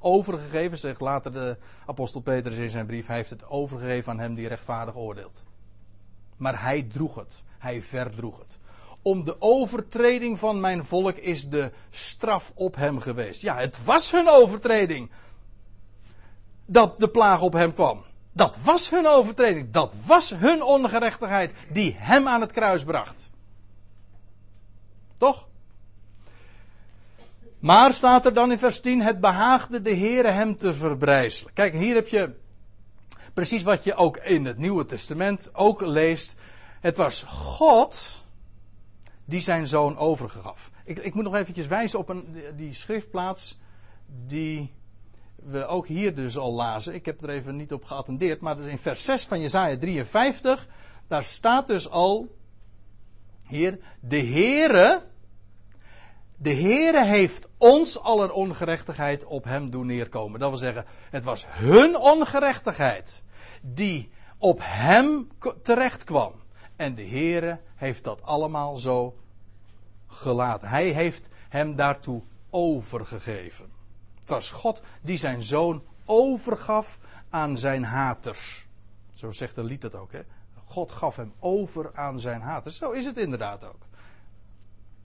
[0.00, 3.06] overgegeven, zegt later de apostel Petrus in zijn brief.
[3.06, 5.44] Hij heeft het overgegeven aan hem die rechtvaardig oordeelt.
[6.36, 7.42] Maar hij droeg het.
[7.58, 8.58] Hij verdroeg het.
[9.02, 13.40] Om de overtreding van mijn volk is de straf op hem geweest.
[13.42, 15.10] Ja, het was hun overtreding.
[16.66, 18.04] Dat de plaag op hem kwam.
[18.32, 19.70] Dat was hun overtreding.
[19.70, 23.30] Dat was hun ongerechtigheid die hem aan het kruis bracht.
[25.16, 25.46] Toch?
[27.58, 31.52] Maar staat er dan in vers 10: Het behaagde de Heere hem te verbrijzelen.
[31.52, 32.34] Kijk, hier heb je
[33.32, 36.36] precies wat je ook in het Nieuwe Testament ook leest.
[36.80, 38.24] Het was God
[39.24, 40.70] die zijn zoon overgaf.
[40.84, 43.58] Ik, ik moet nog eventjes wijzen op een, die schriftplaats
[44.26, 44.72] die
[45.44, 46.94] we ook hier dus al lazen.
[46.94, 50.68] Ik heb er even niet op geattendeerd, maar in vers 6 van Jezaja 53.
[51.08, 52.36] Daar staat dus al
[53.46, 55.02] hier, de Heere,
[56.36, 60.40] de Heere heeft ons aller ongerechtigheid op hem doen neerkomen.
[60.40, 63.24] Dat wil zeggen, het was hun ongerechtigheid
[63.62, 65.28] die op hem
[65.62, 66.32] terecht kwam.
[66.76, 69.16] En de Heere heeft dat allemaal zo
[70.06, 70.68] gelaten.
[70.68, 73.70] Hij heeft hem daartoe overgegeven.
[74.22, 76.98] Het was God die zijn zoon overgaf
[77.30, 78.66] aan zijn haters.
[79.14, 80.12] Zo zegt de lied het ook.
[80.12, 80.20] Hè?
[80.64, 82.76] God gaf hem over aan zijn haters.
[82.76, 83.86] Zo is het inderdaad ook.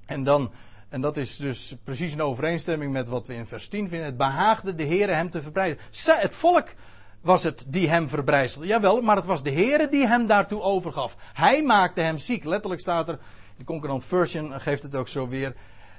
[0.05, 0.51] En dan,
[0.89, 4.07] en dat is dus precies in overeenstemming met wat we in vers 10 vinden.
[4.07, 5.83] Het behaagde de Heer hem te verbreiden.
[6.05, 6.73] Het volk
[7.21, 8.67] was het die hem verbrijzelde.
[8.67, 11.15] Jawel, maar het was de Heer die hem daartoe overgaf.
[11.33, 12.43] Hij maakte hem ziek.
[12.43, 13.19] Letterlijk staat er,
[13.57, 15.55] de Concordant Version geeft het ook zo weer.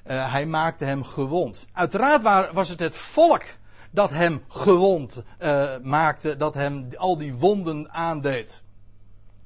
[0.09, 1.67] Uh, hij maakte hem gewond.
[1.73, 3.45] Uiteraard was het het volk
[3.91, 8.63] dat hem gewond uh, maakte, dat hem al die wonden aandeed.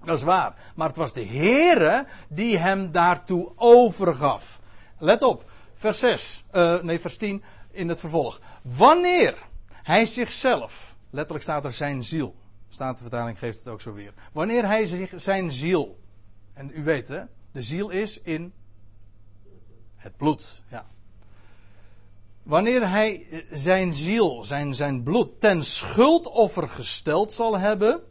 [0.05, 0.55] Dat is waar.
[0.75, 4.61] Maar het was de Heere die hem daartoe overgaf.
[4.99, 8.41] Let op, vers 6, uh, nee vers 10 in het vervolg.
[8.63, 9.39] Wanneer
[9.83, 12.35] hij zichzelf, letterlijk staat er zijn ziel.
[12.69, 14.13] Statenvertaling geeft het ook zo weer.
[14.33, 15.99] Wanneer hij zich, zijn ziel,
[16.53, 17.23] en u weet hè,
[17.53, 18.53] de ziel is in
[20.03, 20.87] het bloed, ja.
[22.43, 28.03] Wanneer hij zijn ziel, zijn, zijn bloed, ten schuldoffer gesteld zal hebben,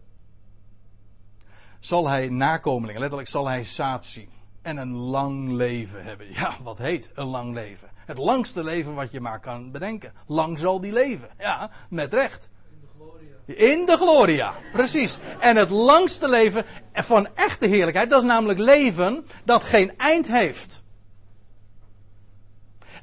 [1.80, 4.30] zal hij nakomelingen, letterlijk zal hij zaad zien.
[4.62, 6.34] En een lang leven hebben.
[6.34, 7.89] Ja, wat heet een lang leven?
[7.95, 10.13] Het langste leven wat je maar kan bedenken.
[10.27, 11.30] Lang zal die leven.
[11.38, 12.49] Ja, met recht.
[12.71, 13.69] In de gloria.
[13.69, 15.17] In de gloria, precies.
[15.39, 20.84] En het langste leven van echte heerlijkheid, dat is namelijk leven dat geen eind heeft.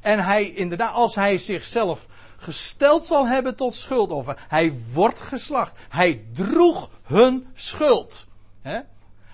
[0.00, 2.06] En hij, inderdaad, als hij zichzelf
[2.36, 5.72] gesteld zal hebben tot schuldoffer, hij wordt geslacht.
[5.88, 8.26] Hij droeg hun schuld.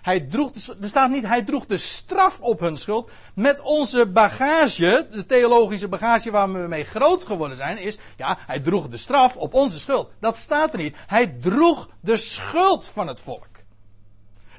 [0.04, 0.50] Hij droeg,
[0.80, 3.10] er staat niet, hij droeg de straf op hun schuld.
[3.34, 8.60] Met onze bagage, de theologische bagage waar we mee groot geworden zijn, is, ja, hij
[8.60, 10.10] droeg de straf op onze schuld.
[10.20, 10.96] Dat staat er niet.
[11.06, 13.46] Hij droeg de schuld van het volk.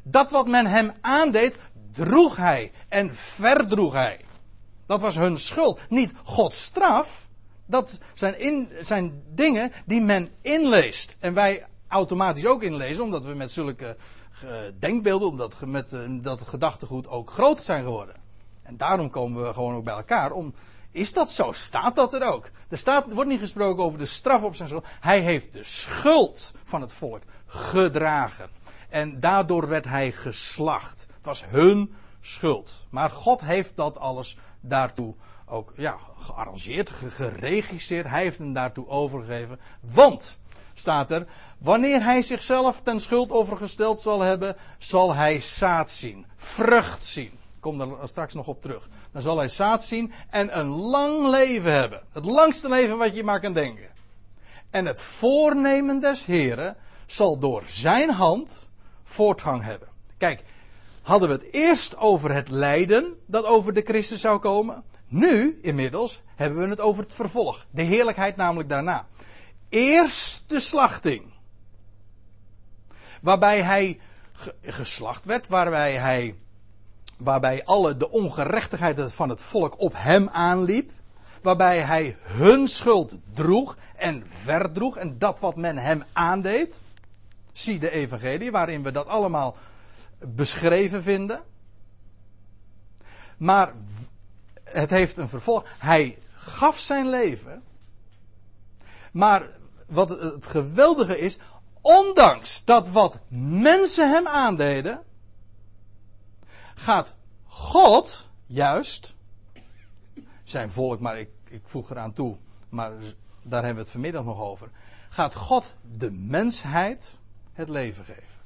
[0.04, 1.58] Dat wat men hem aandeed,
[1.92, 4.25] droeg hij en verdroeg hij.
[4.86, 5.80] Dat was hun schuld.
[5.90, 7.30] Niet Gods straf.
[7.66, 11.16] Dat zijn, in, zijn dingen die men inleest.
[11.20, 13.98] En wij automatisch ook inlezen, omdat we met zulke
[14.44, 18.16] uh, denkbeelden, omdat met uh, dat gedachtegoed ook groot zijn geworden.
[18.64, 20.54] En daarom komen we gewoon ook bij elkaar om.
[20.92, 21.52] Is dat zo?
[21.52, 22.50] Staat dat er ook?
[22.70, 24.86] Er, staat, wordt niet gesproken over de straf op zijn schuld.
[25.00, 28.50] Hij heeft de schuld van het volk gedragen.
[28.90, 31.08] En daardoor werd hij geslacht.
[31.16, 32.86] Het was hun schuld.
[32.90, 34.38] Maar God heeft dat alles
[34.70, 35.14] daartoe
[35.46, 38.08] ook ja, gearrangeerd, geregisseerd.
[38.08, 39.60] Hij heeft hem daartoe overgegeven.
[39.80, 40.40] Want
[40.74, 47.06] staat er, wanneer hij zichzelf ten schuld overgesteld zal hebben, zal hij zaad zien, vrucht
[47.06, 47.32] zien.
[47.32, 48.90] Ik kom daar straks nog op terug.
[49.12, 52.04] Dan zal hij zaad zien en een lang leven hebben.
[52.12, 53.90] Het langste leven wat je maar kan denken.
[54.70, 56.76] En het voornemen des Heren
[57.06, 58.70] zal door zijn hand
[59.04, 59.88] voortgang hebben.
[60.18, 60.44] Kijk,
[61.06, 64.84] hadden we het eerst over het lijden dat over de Christus zou komen.
[65.08, 67.66] Nu, inmiddels, hebben we het over het vervolg.
[67.72, 69.08] De heerlijkheid namelijk daarna
[69.76, 71.24] eerst de slachting.
[73.22, 74.00] Waarbij hij
[74.62, 76.36] geslacht werd, waarbij hij,
[77.18, 80.92] waarbij alle de ongerechtigheid van het volk op hem aanliep.
[81.42, 86.84] Waarbij hij hun schuld droeg en verdroeg en dat wat men hem aandeed.
[87.52, 89.56] Zie de evangelie waarin we dat allemaal
[90.20, 91.44] beschreven vinden.
[93.38, 93.74] Maar
[94.64, 95.66] het heeft een vervolg.
[95.78, 97.64] Hij gaf zijn leven
[99.16, 99.50] maar
[99.88, 101.40] wat het geweldige is,
[101.82, 105.04] ondanks dat wat mensen hem aandeden,
[106.74, 107.14] gaat
[107.46, 109.16] God juist
[110.44, 112.38] zijn volk, maar ik, ik voeg eraan toe,
[112.70, 112.92] maar
[113.44, 114.70] daar hebben we het vanmiddag nog over.
[115.10, 117.20] Gaat God de mensheid
[117.54, 118.45] het leven geven?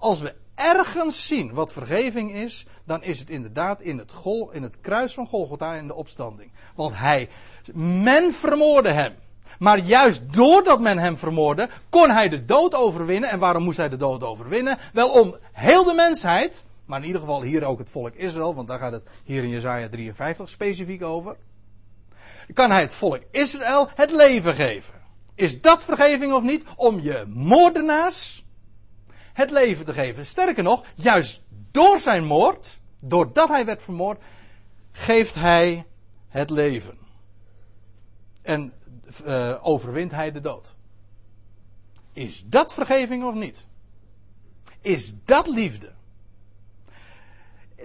[0.00, 4.62] Als we ergens zien wat vergeving is, dan is het inderdaad in het, gol, in
[4.62, 6.52] het kruis van Golgotha in de opstanding.
[6.74, 7.28] Want hij,
[7.74, 9.14] men vermoorde hem.
[9.58, 13.30] Maar juist doordat men hem vermoordde, kon hij de dood overwinnen.
[13.30, 14.78] En waarom moest hij de dood overwinnen?
[14.92, 18.68] Wel om heel de mensheid, maar in ieder geval hier ook het volk Israël, want
[18.68, 21.36] daar gaat het hier in Jezaja 53 specifiek over.
[22.52, 24.94] Kan hij het volk Israël het leven geven?
[25.34, 26.64] Is dat vergeving of niet?
[26.76, 28.44] Om je moordenaars
[29.40, 30.26] het leven te geven.
[30.26, 34.22] Sterker nog, juist door zijn moord, doordat hij werd vermoord,
[34.92, 35.86] geeft hij
[36.28, 36.98] het leven.
[38.42, 38.72] En
[39.26, 40.76] uh, overwint hij de dood.
[42.12, 43.66] Is dat vergeving of niet?
[44.80, 45.92] Is dat liefde?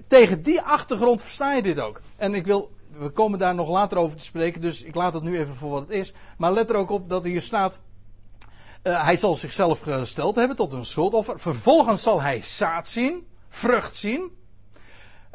[0.07, 2.01] Tegen die achtergrond versta je dit ook.
[2.15, 5.23] En ik wil, we komen daar nog later over te spreken, dus ik laat het
[5.23, 6.13] nu even voor wat het is.
[6.37, 7.81] Maar let er ook op dat hier staat.
[8.87, 11.39] Uh, hij zal zichzelf gesteld hebben tot een schuldoffer.
[11.39, 14.37] Vervolgens zal hij zaad zien, vrucht zien.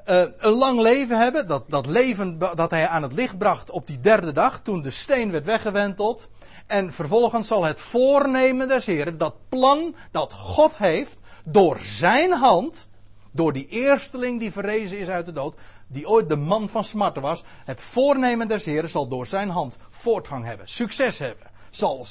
[0.06, 1.46] Uh, een lang leven hebben.
[1.46, 4.60] Dat, dat leven dat hij aan het licht bracht op die derde dag.
[4.60, 6.30] Toen de steen werd weggewenteld.
[6.66, 9.18] En vervolgens zal het voornemen des Heren.
[9.18, 11.18] Dat plan dat God heeft.
[11.44, 12.88] Door zijn hand.
[13.30, 15.54] Door die eersteling die verrezen is uit de dood.
[15.86, 17.44] Die ooit de man van smarten was.
[17.64, 20.68] Het voornemen des Heren zal door zijn hand voortgang hebben.
[20.68, 21.49] Succes hebben.
[21.70, 22.06] Zal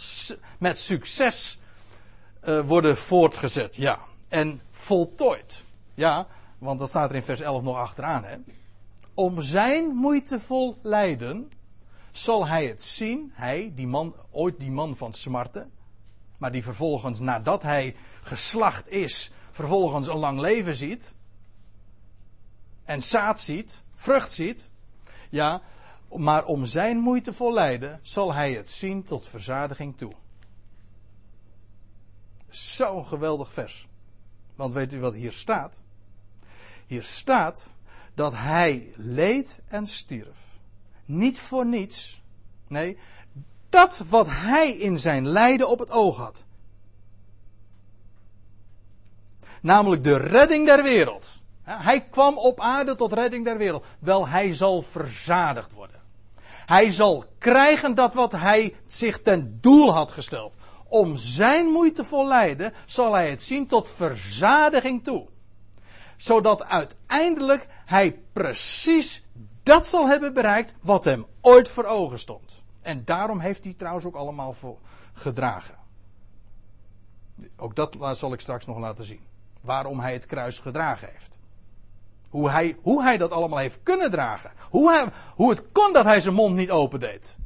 [0.59, 1.59] met succes
[2.43, 3.75] uh, worden voortgezet.
[3.75, 3.99] Ja.
[4.27, 5.63] En voltooid.
[5.93, 6.27] Ja.
[6.57, 8.23] Want dat staat er in vers 11 nog achteraan.
[8.23, 8.37] Hè?
[9.13, 11.51] Om zijn moeitevol lijden
[12.11, 13.31] zal hij het zien.
[13.33, 15.71] Hij, die man, ooit die man van smarten.
[16.37, 21.13] Maar die vervolgens, nadat hij geslacht is, vervolgens een lang leven ziet.
[22.83, 24.71] En zaad ziet, vrucht ziet.
[25.29, 25.61] Ja,
[26.11, 30.13] maar om zijn moeitevol lijden zal hij het zien tot verzadiging toe.
[32.49, 33.87] Zo'n geweldig vers.
[34.55, 35.83] Want weet u wat hier staat?
[36.87, 37.71] Hier staat
[38.13, 40.39] dat hij leed en stierf.
[41.05, 42.21] Niet voor niets.
[42.67, 42.97] Nee,
[43.69, 46.45] dat wat hij in zijn lijden op het oog had.
[49.61, 51.29] Namelijk de redding der wereld.
[51.63, 53.85] Hij kwam op aarde tot redding der wereld.
[53.99, 55.98] Wel, hij zal verzadigd worden.
[56.69, 60.55] Hij zal krijgen dat wat hij zich ten doel had gesteld.
[60.87, 65.27] Om zijn moeite lijden zal hij het zien tot verzadiging toe
[66.19, 69.25] zodat uiteindelijk hij precies
[69.63, 72.63] dat zal hebben bereikt wat hem ooit voor ogen stond.
[72.81, 74.53] En daarom heeft hij trouwens ook allemaal
[75.13, 75.75] gedragen.
[77.57, 79.21] Ook dat zal ik straks nog laten zien.
[79.61, 81.38] Waarom hij het kruis gedragen heeft.
[82.29, 84.51] Hoe hij, hoe hij dat allemaal heeft kunnen dragen.
[84.69, 87.37] Hoe, hij, hoe het kon dat hij zijn mond niet opendeed.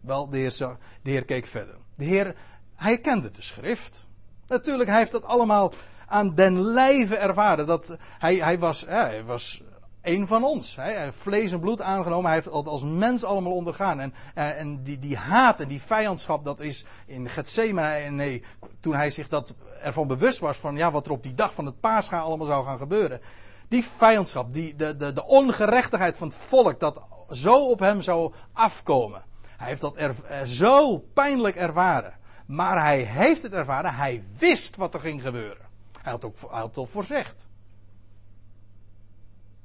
[0.00, 1.76] Wel, de heer, de heer keek verder.
[1.94, 2.34] De heer,
[2.74, 4.08] hij kende de schrift.
[4.46, 5.72] Natuurlijk, hij heeft dat allemaal
[6.06, 7.66] aan den lijve ervaren.
[7.66, 9.62] Dat, hij, hij, was, hij was
[10.02, 10.76] een van ons.
[10.76, 12.24] Hij heeft vlees en bloed aangenomen.
[12.24, 14.00] Hij heeft het als mens allemaal ondergaan.
[14.00, 18.44] En, en die, die haat en die vijandschap, dat is in Gethsemane, nee,
[18.80, 21.66] toen hij zich dat ervan bewust was van ja, wat er op die dag van
[21.66, 23.20] het paascha allemaal zou gaan gebeuren.
[23.68, 28.32] Die vijandschap, die, de, de, de ongerechtigheid van het volk, dat zo op hem zou
[28.52, 29.24] afkomen.
[29.56, 32.14] Hij heeft dat er, zo pijnlijk ervaren.
[32.46, 33.94] Maar hij heeft het ervaren.
[33.94, 35.66] Hij wist wat er ging gebeuren.
[36.02, 37.48] Hij had, ook, hij had het al voorzegd.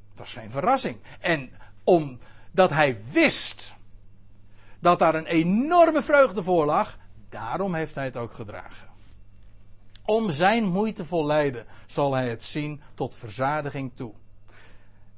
[0.09, 1.01] Het was geen verrassing.
[1.19, 1.51] En
[1.83, 3.75] omdat hij wist
[4.79, 6.97] dat daar een enorme vreugde voor lag,
[7.29, 8.86] daarom heeft hij het ook gedragen.
[10.07, 14.13] Om zijn moeitevol lijden zal hij het zien tot verzadiging toe.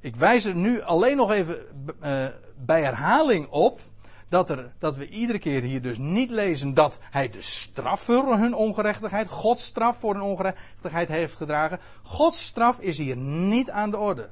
[0.00, 1.58] Ik wijs er nu alleen nog even
[2.02, 2.26] uh,
[2.56, 3.80] bij herhaling op
[4.28, 8.36] dat, er, dat we iedere keer hier dus niet lezen dat hij de straf voor
[8.36, 11.80] hun ongerechtigheid, Gods straf voor hun ongerechtigheid heeft gedragen.
[12.02, 14.30] Gods straf is hier niet aan de orde.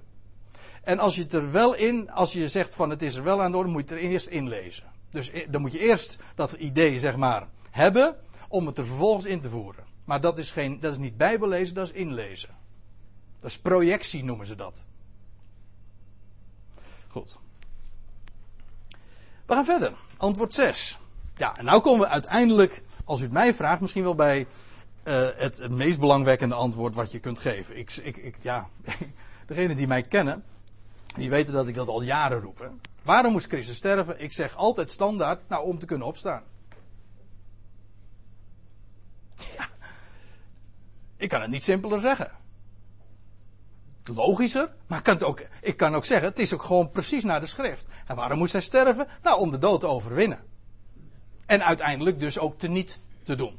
[0.83, 3.43] En als je het er wel in, als je zegt van het is er wel
[3.43, 4.85] aan de orde, moet je het er eerst inlezen.
[5.11, 8.17] Dus dan moet je eerst dat idee, zeg maar, hebben
[8.49, 9.88] om het er vervolgens in te voeren.
[10.09, 12.49] Maar dat is, geen, dat is niet bijbellezen, dat is inlezen.
[13.39, 14.85] Dat is projectie noemen ze dat.
[17.09, 17.39] Goed.
[19.47, 19.93] We gaan verder.
[20.17, 20.99] Antwoord 6.
[21.37, 24.47] Ja, en nou komen we uiteindelijk, als u het mij vraagt, misschien wel bij
[25.03, 27.79] eh, het, het, meest belangwekkende antwoord wat je kunt geven.
[27.79, 28.69] Ik, ik, ik ja,
[29.47, 30.45] degenen die mij kennen,
[31.17, 32.73] die weten dat ik dat al jaren roep.
[33.03, 34.21] Waarom moest Christus sterven?
[34.21, 36.43] Ik zeg altijd standaard, nou om te kunnen opstaan.
[39.57, 39.69] Ja,
[41.19, 42.31] ik kan het niet simpeler zeggen.
[44.15, 47.41] Logischer, maar ik kan, ook, ik kan ook zeggen, het is ook gewoon precies naar
[47.41, 47.87] de schrift.
[48.07, 49.09] En waarom moest hij sterven?
[49.23, 50.45] Nou, om de dood te overwinnen.
[51.47, 53.59] En uiteindelijk dus ook te niet te doen.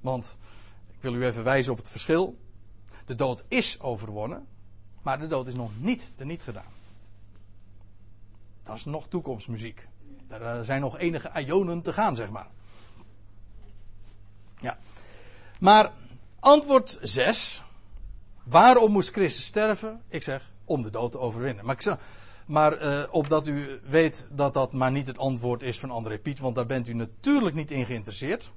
[0.00, 0.36] Want,
[0.92, 2.38] ik wil u even wijzen op het verschil.
[3.04, 4.46] De dood is overwonnen,
[5.02, 6.72] maar de dood is nog niet te niet gedaan.
[8.62, 9.88] Dat is nog toekomstmuziek.
[10.28, 12.48] Er zijn nog enige ionen te gaan, zeg maar.
[14.60, 14.78] Ja.
[15.58, 15.92] Maar
[16.42, 17.62] antwoord 6.
[18.44, 20.02] Waarom moest Christus sterven?
[20.08, 21.64] Ik zeg, om de dood te overwinnen.
[21.64, 21.96] Maar, ik zeg,
[22.46, 26.38] maar uh, opdat u weet dat dat maar niet het antwoord is van André Piet,
[26.38, 28.52] want daar bent u natuurlijk niet in geïnteresseerd.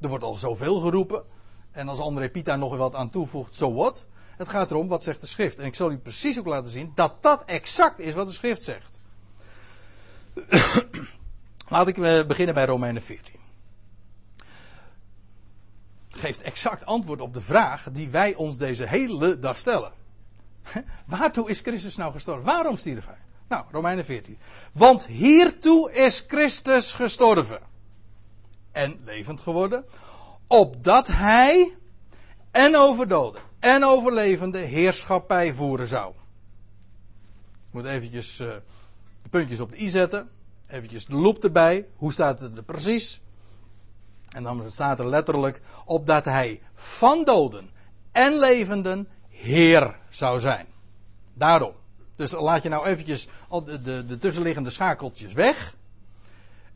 [0.00, 1.22] Er wordt al zoveel geroepen.
[1.70, 4.06] En als André Piet daar nog wat aan toevoegt, zo so wat.
[4.36, 5.58] Het gaat erom, wat zegt de schrift?
[5.58, 8.62] En ik zal u precies ook laten zien dat dat exact is wat de schrift
[8.62, 9.00] zegt.
[11.68, 13.45] Laat ik eh, beginnen bij Romeinen 14.
[16.16, 19.92] Geeft exact antwoord op de vraag die wij ons deze hele dag stellen.
[21.06, 22.44] Waartoe is Christus nou gestorven?
[22.44, 23.18] Waarom stierf hij?
[23.48, 24.38] Nou, Romeinen 14.
[24.72, 27.60] Want hiertoe is Christus gestorven.
[28.72, 29.84] En levend geworden.
[30.46, 31.76] Opdat hij
[32.50, 36.12] en over doden en over levende heerschappij voeren zou.
[37.68, 38.48] Ik moet eventjes uh,
[39.22, 40.30] de puntjes op de i zetten.
[40.66, 41.86] Eventjes de loop erbij.
[41.96, 43.20] Hoe staat het er precies?
[44.36, 47.70] En dan staat er letterlijk opdat hij van doden
[48.12, 50.66] en levenden Heer zou zijn.
[51.34, 51.72] Daarom.
[52.16, 53.28] Dus laat je nou eventjes
[53.64, 55.74] de, de, de tussenliggende schakeltjes weg.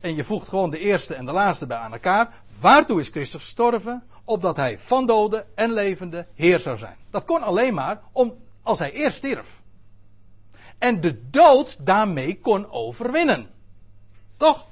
[0.00, 2.42] En je voegt gewoon de eerste en de laatste bij aan elkaar.
[2.60, 4.02] Waartoe is Christus gestorven?
[4.24, 6.96] Opdat hij van doden en levenden Heer zou zijn.
[7.10, 9.60] Dat kon alleen maar om, als hij eerst stierf.
[10.78, 13.50] En de dood daarmee kon overwinnen.
[14.36, 14.66] Toch?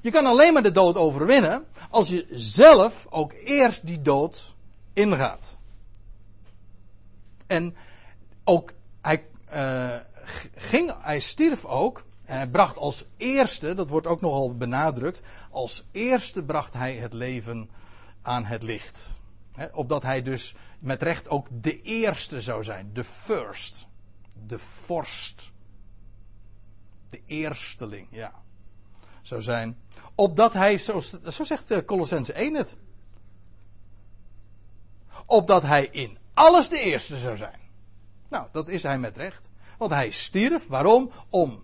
[0.00, 4.54] Je kan alleen maar de dood overwinnen als je zelf ook eerst die dood
[4.92, 5.58] ingaat.
[7.46, 7.76] En
[8.44, 9.96] ook hij, uh,
[10.54, 12.06] ging, hij stierf ook.
[12.24, 17.12] En hij bracht als eerste, dat wordt ook nogal benadrukt, als eerste bracht hij het
[17.12, 17.70] leven
[18.22, 19.16] aan het licht.
[19.72, 23.86] Opdat hij dus met recht ook de eerste zou zijn, de first,
[24.46, 25.52] de vorst,
[27.08, 28.32] de eersteling, ja
[29.28, 29.76] zou zijn.
[30.14, 32.76] Opdat hij, zo, zo zegt eh, Colossense 1 het.
[35.26, 37.60] Opdat hij in alles de eerste zou zijn.
[38.28, 39.48] Nou, dat is hij met recht.
[39.78, 40.66] Want hij stierf.
[40.66, 41.10] Waarom?
[41.30, 41.62] Om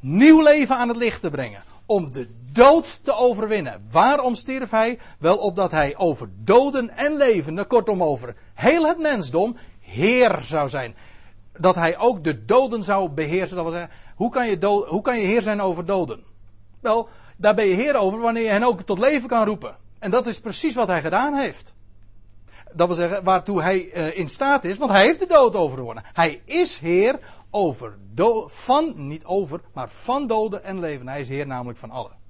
[0.00, 1.62] nieuw leven aan het licht te brengen.
[1.86, 3.86] Om de dood te overwinnen.
[3.90, 4.98] Waarom stierf hij?
[5.18, 10.96] Wel opdat hij over doden en levenden, kortom over heel het mensdom, Heer zou zijn.
[11.52, 13.56] Dat hij ook de doden zou beheersen.
[13.56, 16.24] Dat wil zeggen, hoe kan je, hoe kan je Heer zijn over doden?
[16.82, 19.76] Wel, daar ben je heer over wanneer je hen ook tot leven kan roepen.
[19.98, 21.74] En dat is precies wat hij gedaan heeft.
[22.72, 26.04] Dat wil zeggen, waartoe hij uh, in staat is, want hij heeft de dood overwonnen.
[26.12, 27.18] Hij is heer
[27.50, 27.98] over,
[28.46, 31.08] van, niet over, maar van doden en leven.
[31.08, 32.20] Hij is heer namelijk van allen.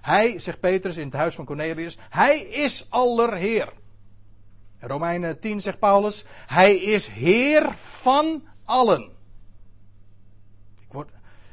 [0.00, 3.72] Hij, zegt Petrus in het huis van Cornelius, hij is allerheer.
[4.80, 9.17] Romeinen 10 zegt Paulus, hij is heer van allen.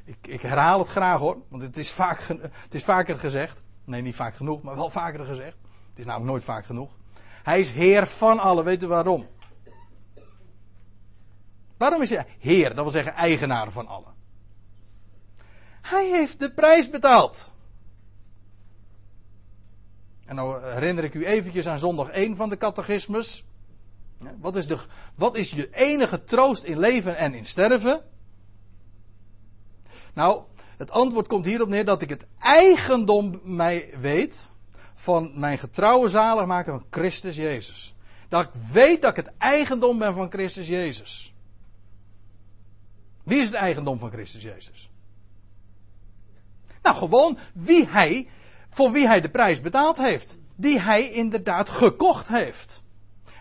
[0.05, 2.19] Ik, ik, herhaal het graag hoor, want het is, vaak,
[2.51, 3.63] het is vaker gezegd.
[3.85, 5.57] Nee, niet vaak genoeg, maar wel vaker gezegd.
[5.89, 6.97] Het is namelijk nooit vaak genoeg.
[7.43, 8.63] Hij is Heer van allen.
[8.63, 9.27] Weet u waarom?
[11.77, 12.67] Waarom is hij Heer?
[12.67, 14.13] Dat wil zeggen eigenaar van allen.
[15.81, 17.51] Hij heeft de prijs betaald.
[20.25, 23.45] En nou herinner ik u eventjes aan zondag 1 van de catechismus.
[24.39, 24.77] Wat is, de,
[25.15, 28.01] wat is je enige troost in leven en in sterven?
[30.15, 30.41] Nou,
[30.77, 34.51] het antwoord komt hierop neer dat ik het eigendom mij weet
[34.93, 37.95] van mijn getrouwe zaligmaker van Christus Jezus.
[38.29, 41.33] Dat ik weet dat ik het eigendom ben van Christus Jezus.
[43.23, 44.89] Wie is het eigendom van Christus Jezus?
[46.81, 48.27] Nou, gewoon wie hij,
[48.69, 50.37] voor wie hij de prijs betaald heeft.
[50.55, 52.83] Die hij inderdaad gekocht heeft.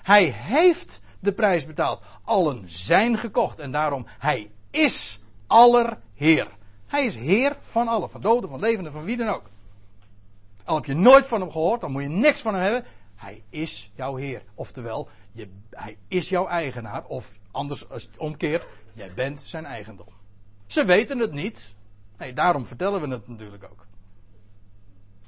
[0.03, 2.03] Hij heeft de prijs betaald.
[2.25, 6.49] Allen zijn gekocht en daarom hij is aller Heer.
[6.95, 9.51] Hij is Heer van allen, van doden, van levenden, van wie dan ook.
[10.65, 12.85] Al heb je nooit van hem gehoord, dan moet je niks van hem hebben.
[13.15, 14.43] Hij is jouw Heer.
[14.55, 17.05] Oftewel, je, hij is jouw eigenaar.
[17.05, 20.09] Of anders, als het omkeert, jij bent zijn eigendom.
[20.67, 21.75] Ze weten het niet.
[22.17, 23.87] Nee, daarom vertellen we het natuurlijk ook.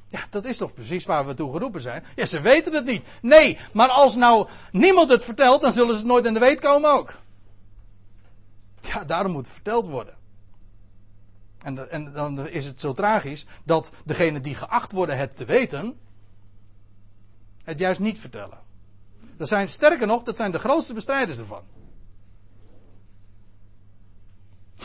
[0.08, 2.04] Ja, dat is toch precies waar we toe geroepen zijn.
[2.16, 3.06] Ja, ze weten het niet.
[3.22, 6.60] Nee, maar als nou niemand het vertelt, dan zullen ze het nooit in de weet
[6.60, 7.14] komen ook.
[8.80, 10.24] Ja, daarom moet het verteld worden.
[11.58, 15.98] En, en dan is het zo tragisch dat degenen die geacht worden het te weten,
[17.64, 18.58] het juist niet vertellen.
[19.36, 21.62] Dat zijn, sterker nog, dat zijn de grootste bestrijders ervan.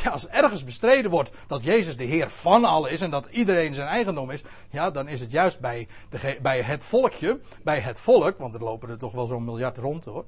[0.03, 3.74] Ja, als ergens bestreden wordt dat Jezus de Heer van allen is en dat iedereen
[3.74, 7.99] zijn eigendom is, ja, dan is het juist bij, de, bij het volkje, bij het
[7.99, 10.26] volk, want er lopen er toch wel zo'n miljard rond hoor.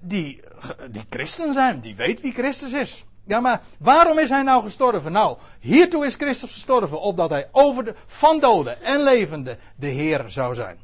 [0.00, 0.42] Die,
[0.90, 3.04] die christen zijn, die weet wie Christus is.
[3.26, 5.12] Ja, maar waarom is hij nou gestorven?
[5.12, 10.24] Nou, hiertoe is Christus gestorven, opdat hij over de, van doden en levenden de Heer
[10.26, 10.78] zou zijn.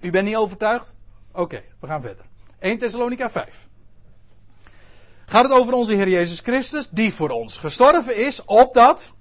[0.00, 0.94] U bent niet overtuigd?
[1.32, 2.24] Oké, we gaan verder.
[2.58, 3.68] 1 Thessalonica 5
[5.26, 9.12] gaat het over onze Heer Jezus Christus, die voor ons gestorven is, opdat,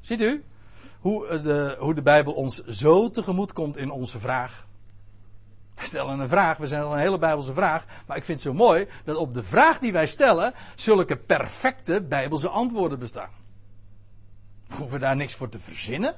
[0.00, 0.44] ziet u,
[1.00, 4.66] hoe de, hoe de Bijbel ons zo tegemoet komt in onze vraag.
[5.74, 8.54] We stellen een vraag, we stellen een hele Bijbelse vraag, maar ik vind het zo
[8.54, 13.30] mooi dat op de vraag die wij stellen, zulke perfecte Bijbelse antwoorden bestaan.
[14.68, 16.14] We hoeven daar niks voor te verzinnen.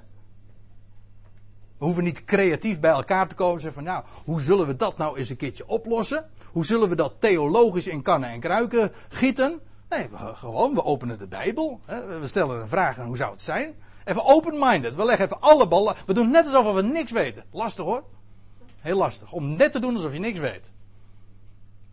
[1.78, 4.76] We hoeven niet creatief bij elkaar te komen en zeggen van nou, hoe zullen we
[4.76, 6.30] dat nou eens een keertje oplossen?
[6.52, 9.60] Hoe zullen we dat theologisch in kannen en kruiken gieten?
[9.88, 11.80] Nee, we, gewoon, we openen de Bijbel.
[11.84, 13.74] Hè, we stellen een vraag en hoe zou het zijn?
[14.04, 14.94] Even open-minded.
[14.94, 15.94] We leggen even alle ballen.
[16.06, 17.44] We doen net alsof we niks weten.
[17.50, 18.04] Lastig hoor.
[18.80, 19.32] Heel lastig.
[19.32, 20.72] Om net te doen alsof je niks weet.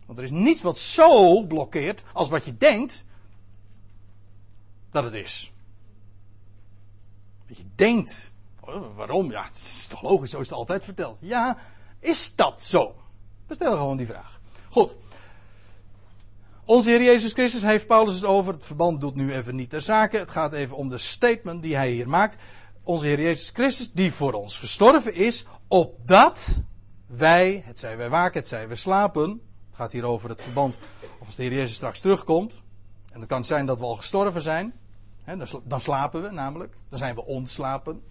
[0.05, 3.05] Want er is niets wat zo blokkeert als wat je denkt
[4.91, 5.53] dat het is.
[7.47, 8.33] Wat je denkt
[8.65, 9.31] Oh, waarom?
[9.31, 11.17] Ja, het is toch logisch, zo is het altijd verteld.
[11.21, 11.57] Ja,
[11.99, 12.95] is dat zo?
[13.47, 14.39] We stellen gewoon die vraag.
[14.69, 14.95] Goed.
[16.65, 18.53] Onze Heer Jezus Christus heeft Paulus het over.
[18.53, 20.17] Het verband doet nu even niet ter zake.
[20.17, 22.43] Het gaat even om de statement die hij hier maakt.
[22.83, 26.61] Onze Heer Jezus Christus, die voor ons gestorven is, opdat
[27.17, 29.29] wij, het zij wij waken, het zij wij slapen.
[29.67, 30.77] Het gaat hier over het verband
[31.19, 32.63] of als de Heer Jezus straks terugkomt.
[33.11, 34.73] En het kan zijn dat we al gestorven zijn.
[35.63, 36.75] dan slapen we namelijk.
[36.89, 38.03] Dan zijn we ontslapen.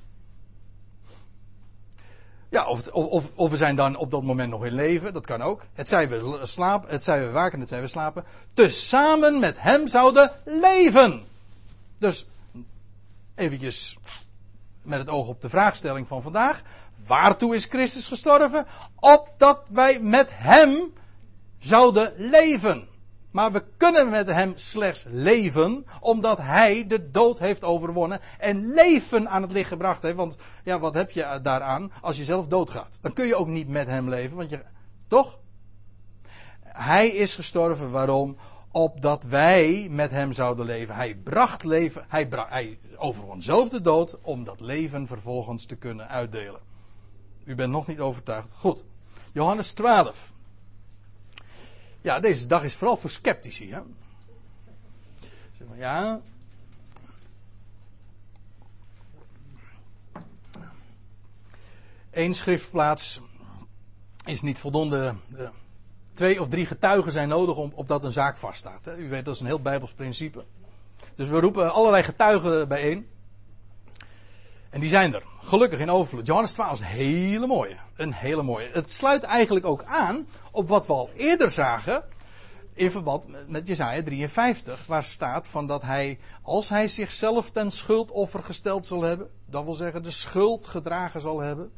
[2.48, 5.42] Ja, of, of, of, we zijn dan op dat moment nog in leven, dat kan
[5.42, 5.66] ook.
[5.72, 8.24] Het zijn we slapen, het zijn we waken, het zijn we slapen.
[8.52, 11.24] Tezamen met hem zouden leven.
[11.98, 12.26] Dus,
[13.34, 13.98] eventjes
[14.82, 16.62] met het oog op de vraagstelling van vandaag.
[17.06, 18.66] Waartoe is Christus gestorven?
[19.00, 20.92] Opdat wij met hem
[21.58, 22.90] zouden leven.
[23.30, 29.28] Maar we kunnen met hem slechts leven omdat hij de dood heeft overwonnen en leven
[29.28, 30.16] aan het licht gebracht heeft.
[30.16, 32.98] Want ja, wat heb je daaraan als je zelf doodgaat?
[33.02, 34.60] Dan kun je ook niet met hem leven, want je,
[35.06, 35.38] toch?
[36.62, 38.36] Hij is gestorven, waarom?
[38.70, 40.94] Opdat wij met hem zouden leven.
[40.94, 46.08] Hij bracht leven, hij, hij overwon zelf de dood om dat leven vervolgens te kunnen
[46.08, 46.71] uitdelen.
[47.44, 48.52] U bent nog niet overtuigd.
[48.52, 48.84] Goed.
[49.32, 50.32] Johannes 12.
[52.00, 53.68] Ja, deze dag is vooral voor sceptici.
[55.58, 56.20] Zeg maar, ja.
[62.10, 63.20] Eén schriftplaats
[64.24, 65.14] is niet voldoende.
[66.12, 68.84] Twee of drie getuigen zijn nodig om, opdat een zaak vaststaat.
[68.84, 68.96] Hè?
[68.96, 70.44] U weet, dat is een heel Bijbels principe.
[71.14, 73.08] Dus we roepen allerlei getuigen bijeen.
[74.72, 75.22] En die zijn er.
[75.42, 76.26] Gelukkig in overvloed.
[76.26, 77.76] Johannes 12 is een hele mooie.
[77.96, 78.68] Een hele mooie.
[78.72, 82.04] Het sluit eigenlijk ook aan op wat we al eerder zagen.
[82.74, 84.86] In verband met Jesaja 53.
[84.86, 89.30] Waar staat van dat hij, als hij zichzelf ten schuldoffer gesteld zal hebben.
[89.46, 91.72] Dat wil zeggen de schuld gedragen zal hebben.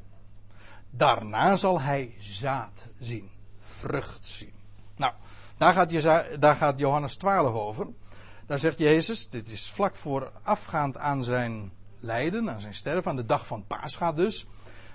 [0.91, 3.31] Daarna zal hij zaad zien.
[3.59, 4.53] Vrucht zien.
[4.97, 5.13] Nou,
[5.57, 7.87] daar gaat, Jezaja, daar gaat Johannes 12 over.
[8.47, 11.73] Daar zegt Jezus, dit is vlak voorafgaand aan zijn
[12.05, 14.47] lijden, aan zijn sterven, aan de dag van Pascha dus.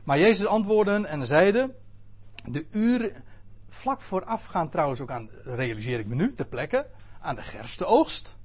[0.03, 1.75] Maar Jezus antwoordde en zeide,
[2.45, 3.23] de uur,
[3.69, 6.87] vlak voorafgaand trouwens ook aan, realiseer ik me nu, ter plekke,
[7.21, 8.37] aan de gerstenoogst.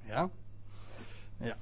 [0.00, 0.30] Ja.
[1.38, 1.56] Ja.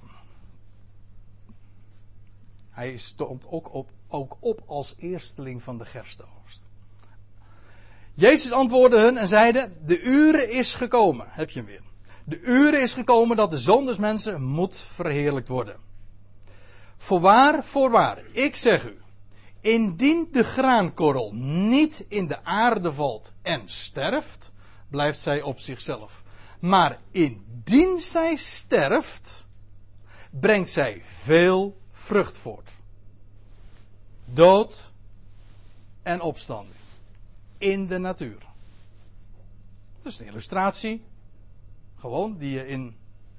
[2.70, 6.66] Hij stond ook op, ook op als eersteling van de gerstenoogst.
[8.14, 11.26] Jezus antwoordde hun en zeide, de uren is gekomen.
[11.28, 11.82] Heb je hem weer.
[12.24, 15.76] De uren is gekomen dat de zondersmensen moet verheerlijkt worden.
[16.96, 19.00] Voorwaar, voorwaar, ik zeg u,
[19.60, 24.52] indien de graankorrel niet in de aarde valt en sterft,
[24.88, 26.22] blijft zij op zichzelf.
[26.60, 29.46] Maar indien zij sterft,
[30.30, 32.76] brengt zij veel vrucht voort.
[34.24, 34.92] Dood
[36.02, 36.74] en opstanding.
[37.58, 38.38] In de natuur.
[40.02, 41.04] Dat is een illustratie
[42.04, 42.96] gewoon die je in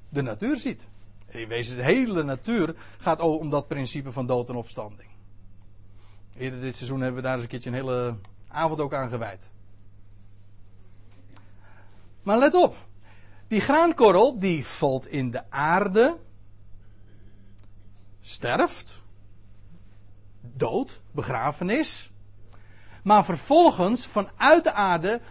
[0.10, 0.88] de natuur ziet.
[1.28, 5.10] In wezen, de hele natuur gaat om dat principe van dood en opstanding.
[6.38, 9.52] Eerder dit seizoen hebben we daar eens een keertje een hele avond ook aan gewijd.
[12.24, 12.76] Maar let op.
[13.48, 16.18] Die graankorrel die valt in de aarde.
[18.22, 19.04] Sterft.
[20.42, 22.12] dood, begrafenis.
[23.04, 25.22] Maar vervolgens vanuit de aarde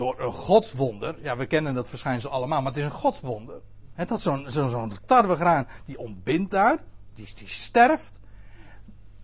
[0.00, 1.16] door een godswonder.
[1.22, 3.60] Ja, we kennen dat verschijnsel allemaal, maar het is een godswonder.
[3.92, 6.78] He, dat zo'n zo, zo tarwegraan, die ontbindt daar,
[7.14, 8.18] die, die sterft.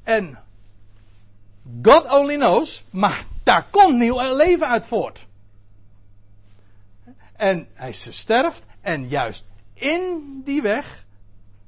[0.03, 0.39] En
[1.83, 5.27] God only knows, maar daar komt nieuw leven uit voort.
[7.33, 11.07] En hij sterft en juist in die weg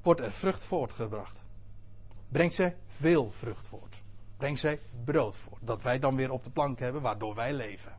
[0.02, 1.42] wordt er vrucht voortgebracht.
[2.28, 4.02] Brengt zij veel vrucht voort.
[4.36, 5.60] Brengt zij brood voort.
[5.60, 7.97] Dat wij dan weer op de plank hebben waardoor wij leven.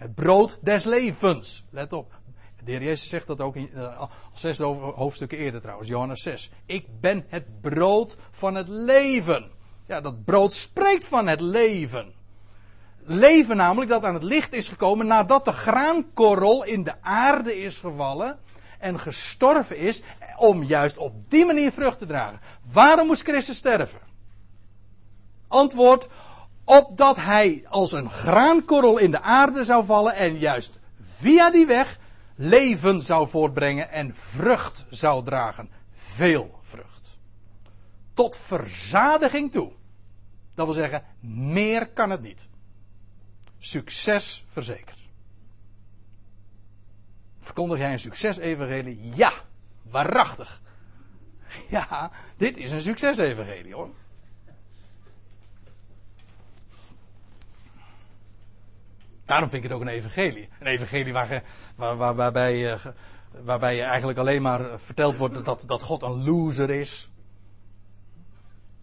[0.00, 1.66] Het brood des levens.
[1.70, 2.18] Let op.
[2.64, 6.50] De heer Jezus zegt dat ook in uh, zes hoofdstukken eerder trouwens, Johannes 6.
[6.66, 9.50] Ik ben het brood van het leven.
[9.86, 12.12] Ja, dat brood spreekt van het leven.
[12.98, 17.78] Leven namelijk dat aan het licht is gekomen nadat de graankorrel in de aarde is
[17.78, 18.38] gevallen
[18.78, 20.02] en gestorven is
[20.36, 22.40] om juist op die manier vrucht te dragen.
[22.72, 24.00] Waarom moest Christus sterven?
[25.48, 26.08] Antwoord,
[26.70, 31.98] opdat hij als een graankorrel in de aarde zou vallen en juist via die weg
[32.34, 35.70] leven zou voortbrengen en vrucht zou dragen.
[35.92, 37.18] Veel vrucht.
[38.12, 39.72] Tot verzadiging toe.
[40.54, 42.48] Dat wil zeggen, meer kan het niet.
[43.58, 44.98] Succes verzekerd.
[47.40, 49.12] Verkondig jij een succesevangelie?
[49.14, 49.32] Ja,
[49.82, 50.62] waarachtig.
[51.68, 53.90] Ja, dit is een succesevangelie hoor.
[59.30, 60.48] Daarom vind ik het ook een evangelie.
[60.58, 61.42] Een evangelie waar,
[61.76, 62.86] waar, waar, waarbij, uh,
[63.42, 67.10] waarbij je eigenlijk alleen maar verteld wordt dat, dat God een loser is.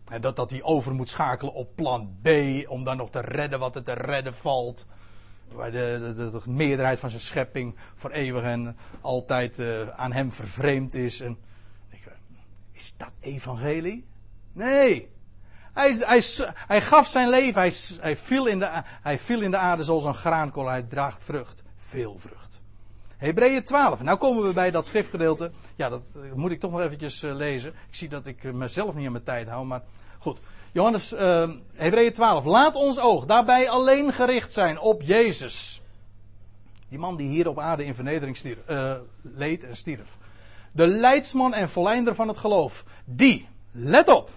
[0.06, 2.28] En dat, dat hij over moet schakelen op plan B
[2.68, 4.88] om dan nog te redden wat er te redden valt.
[5.52, 10.32] Waar de, de, de, meerderheid van zijn schepping voor eeuwig en altijd uh, aan hem
[10.32, 11.22] vervreemd is.
[11.22, 11.38] En,
[12.72, 14.08] is dat evangelie?
[14.54, 15.10] Nee.
[15.78, 16.21] Hij, hij,
[16.67, 20.13] hij gaf zijn leven, hij, hij, viel in de, hij in de aarde zoals een
[20.13, 20.67] graankool.
[20.67, 22.61] Hij draagt vrucht, veel vrucht.
[23.17, 24.01] Hebreeën 12.
[24.01, 25.51] Nou komen we bij dat schriftgedeelte.
[25.75, 26.03] Ja, dat
[26.34, 27.69] moet ik toch nog eventjes uh, lezen.
[27.69, 29.82] Ik zie dat ik mezelf niet aan mijn tijd hou, maar
[30.17, 30.39] goed.
[30.71, 32.45] Johannes, uh, Hebreeën 12.
[32.45, 35.82] Laat ons oog daarbij alleen gericht zijn op Jezus.
[36.89, 38.57] Die man die hier op aarde in vernedering stierf,
[39.21, 40.17] leed en stierf.
[40.71, 42.84] De leidsman en volleinder van het geloof.
[43.05, 44.30] Die, let op,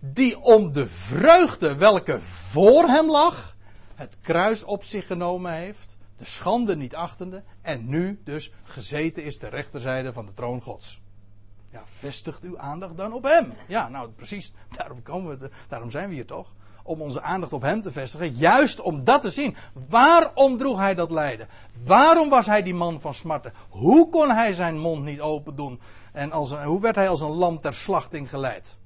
[0.00, 3.56] die om de vreugde welke voor hem lag,
[3.94, 9.38] het kruis op zich genomen heeft, de schande niet achtende, en nu dus gezeten is
[9.38, 11.00] de rechterzijde van de troon Gods.
[11.68, 13.52] Ja, vestigt uw aandacht dan op hem.
[13.68, 16.54] Ja, nou precies, daarom, komen we daarom zijn we hier toch.
[16.82, 19.56] Om onze aandacht op hem te vestigen, juist om dat te zien.
[19.88, 21.48] Waarom droeg hij dat lijden?
[21.84, 23.52] Waarom was hij die man van smarten?
[23.68, 25.80] Hoe kon hij zijn mond niet open doen?
[26.12, 28.78] En als hoe werd hij als een lam ter slachting geleid?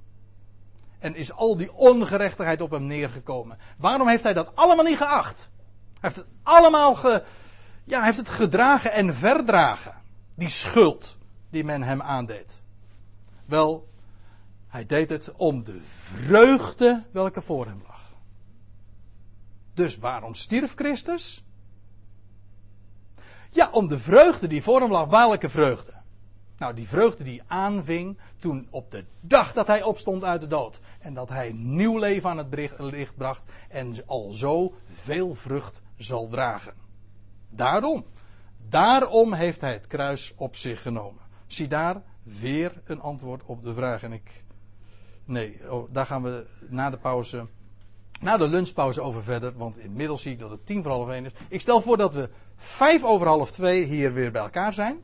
[1.01, 3.57] En is al die ongerechtigheid op hem neergekomen.
[3.77, 5.49] Waarom heeft hij dat allemaal niet geacht?
[5.89, 7.23] Hij heeft het allemaal ge,
[7.83, 9.93] ja, heeft het gedragen en verdragen.
[10.35, 11.17] Die schuld
[11.49, 12.63] die men hem aandeed.
[13.45, 13.89] Wel,
[14.67, 18.01] hij deed het om de vreugde welke voor hem lag.
[19.73, 21.43] Dus waarom stierf Christus?
[23.49, 25.07] Ja, om de vreugde die voor hem lag.
[25.07, 25.93] Welke vreugde?
[26.61, 30.79] Nou, die vreugde die aanving toen op de dag dat hij opstond uit de dood.
[31.01, 33.43] En dat hij nieuw leven aan het licht bracht.
[33.69, 36.73] En al zo veel vrucht zal dragen.
[37.49, 38.05] Daarom.
[38.69, 41.21] Daarom heeft hij het kruis op zich genomen.
[41.47, 44.03] Zie daar weer een antwoord op de vraag.
[44.03, 44.43] En ik.
[45.25, 47.45] Nee, oh, daar gaan we na de pauze.
[48.21, 49.57] Na de lunchpauze over verder.
[49.57, 51.31] Want inmiddels zie ik dat het tien voor half één is.
[51.49, 55.01] Ik stel voor dat we vijf over half twee hier weer bij elkaar zijn.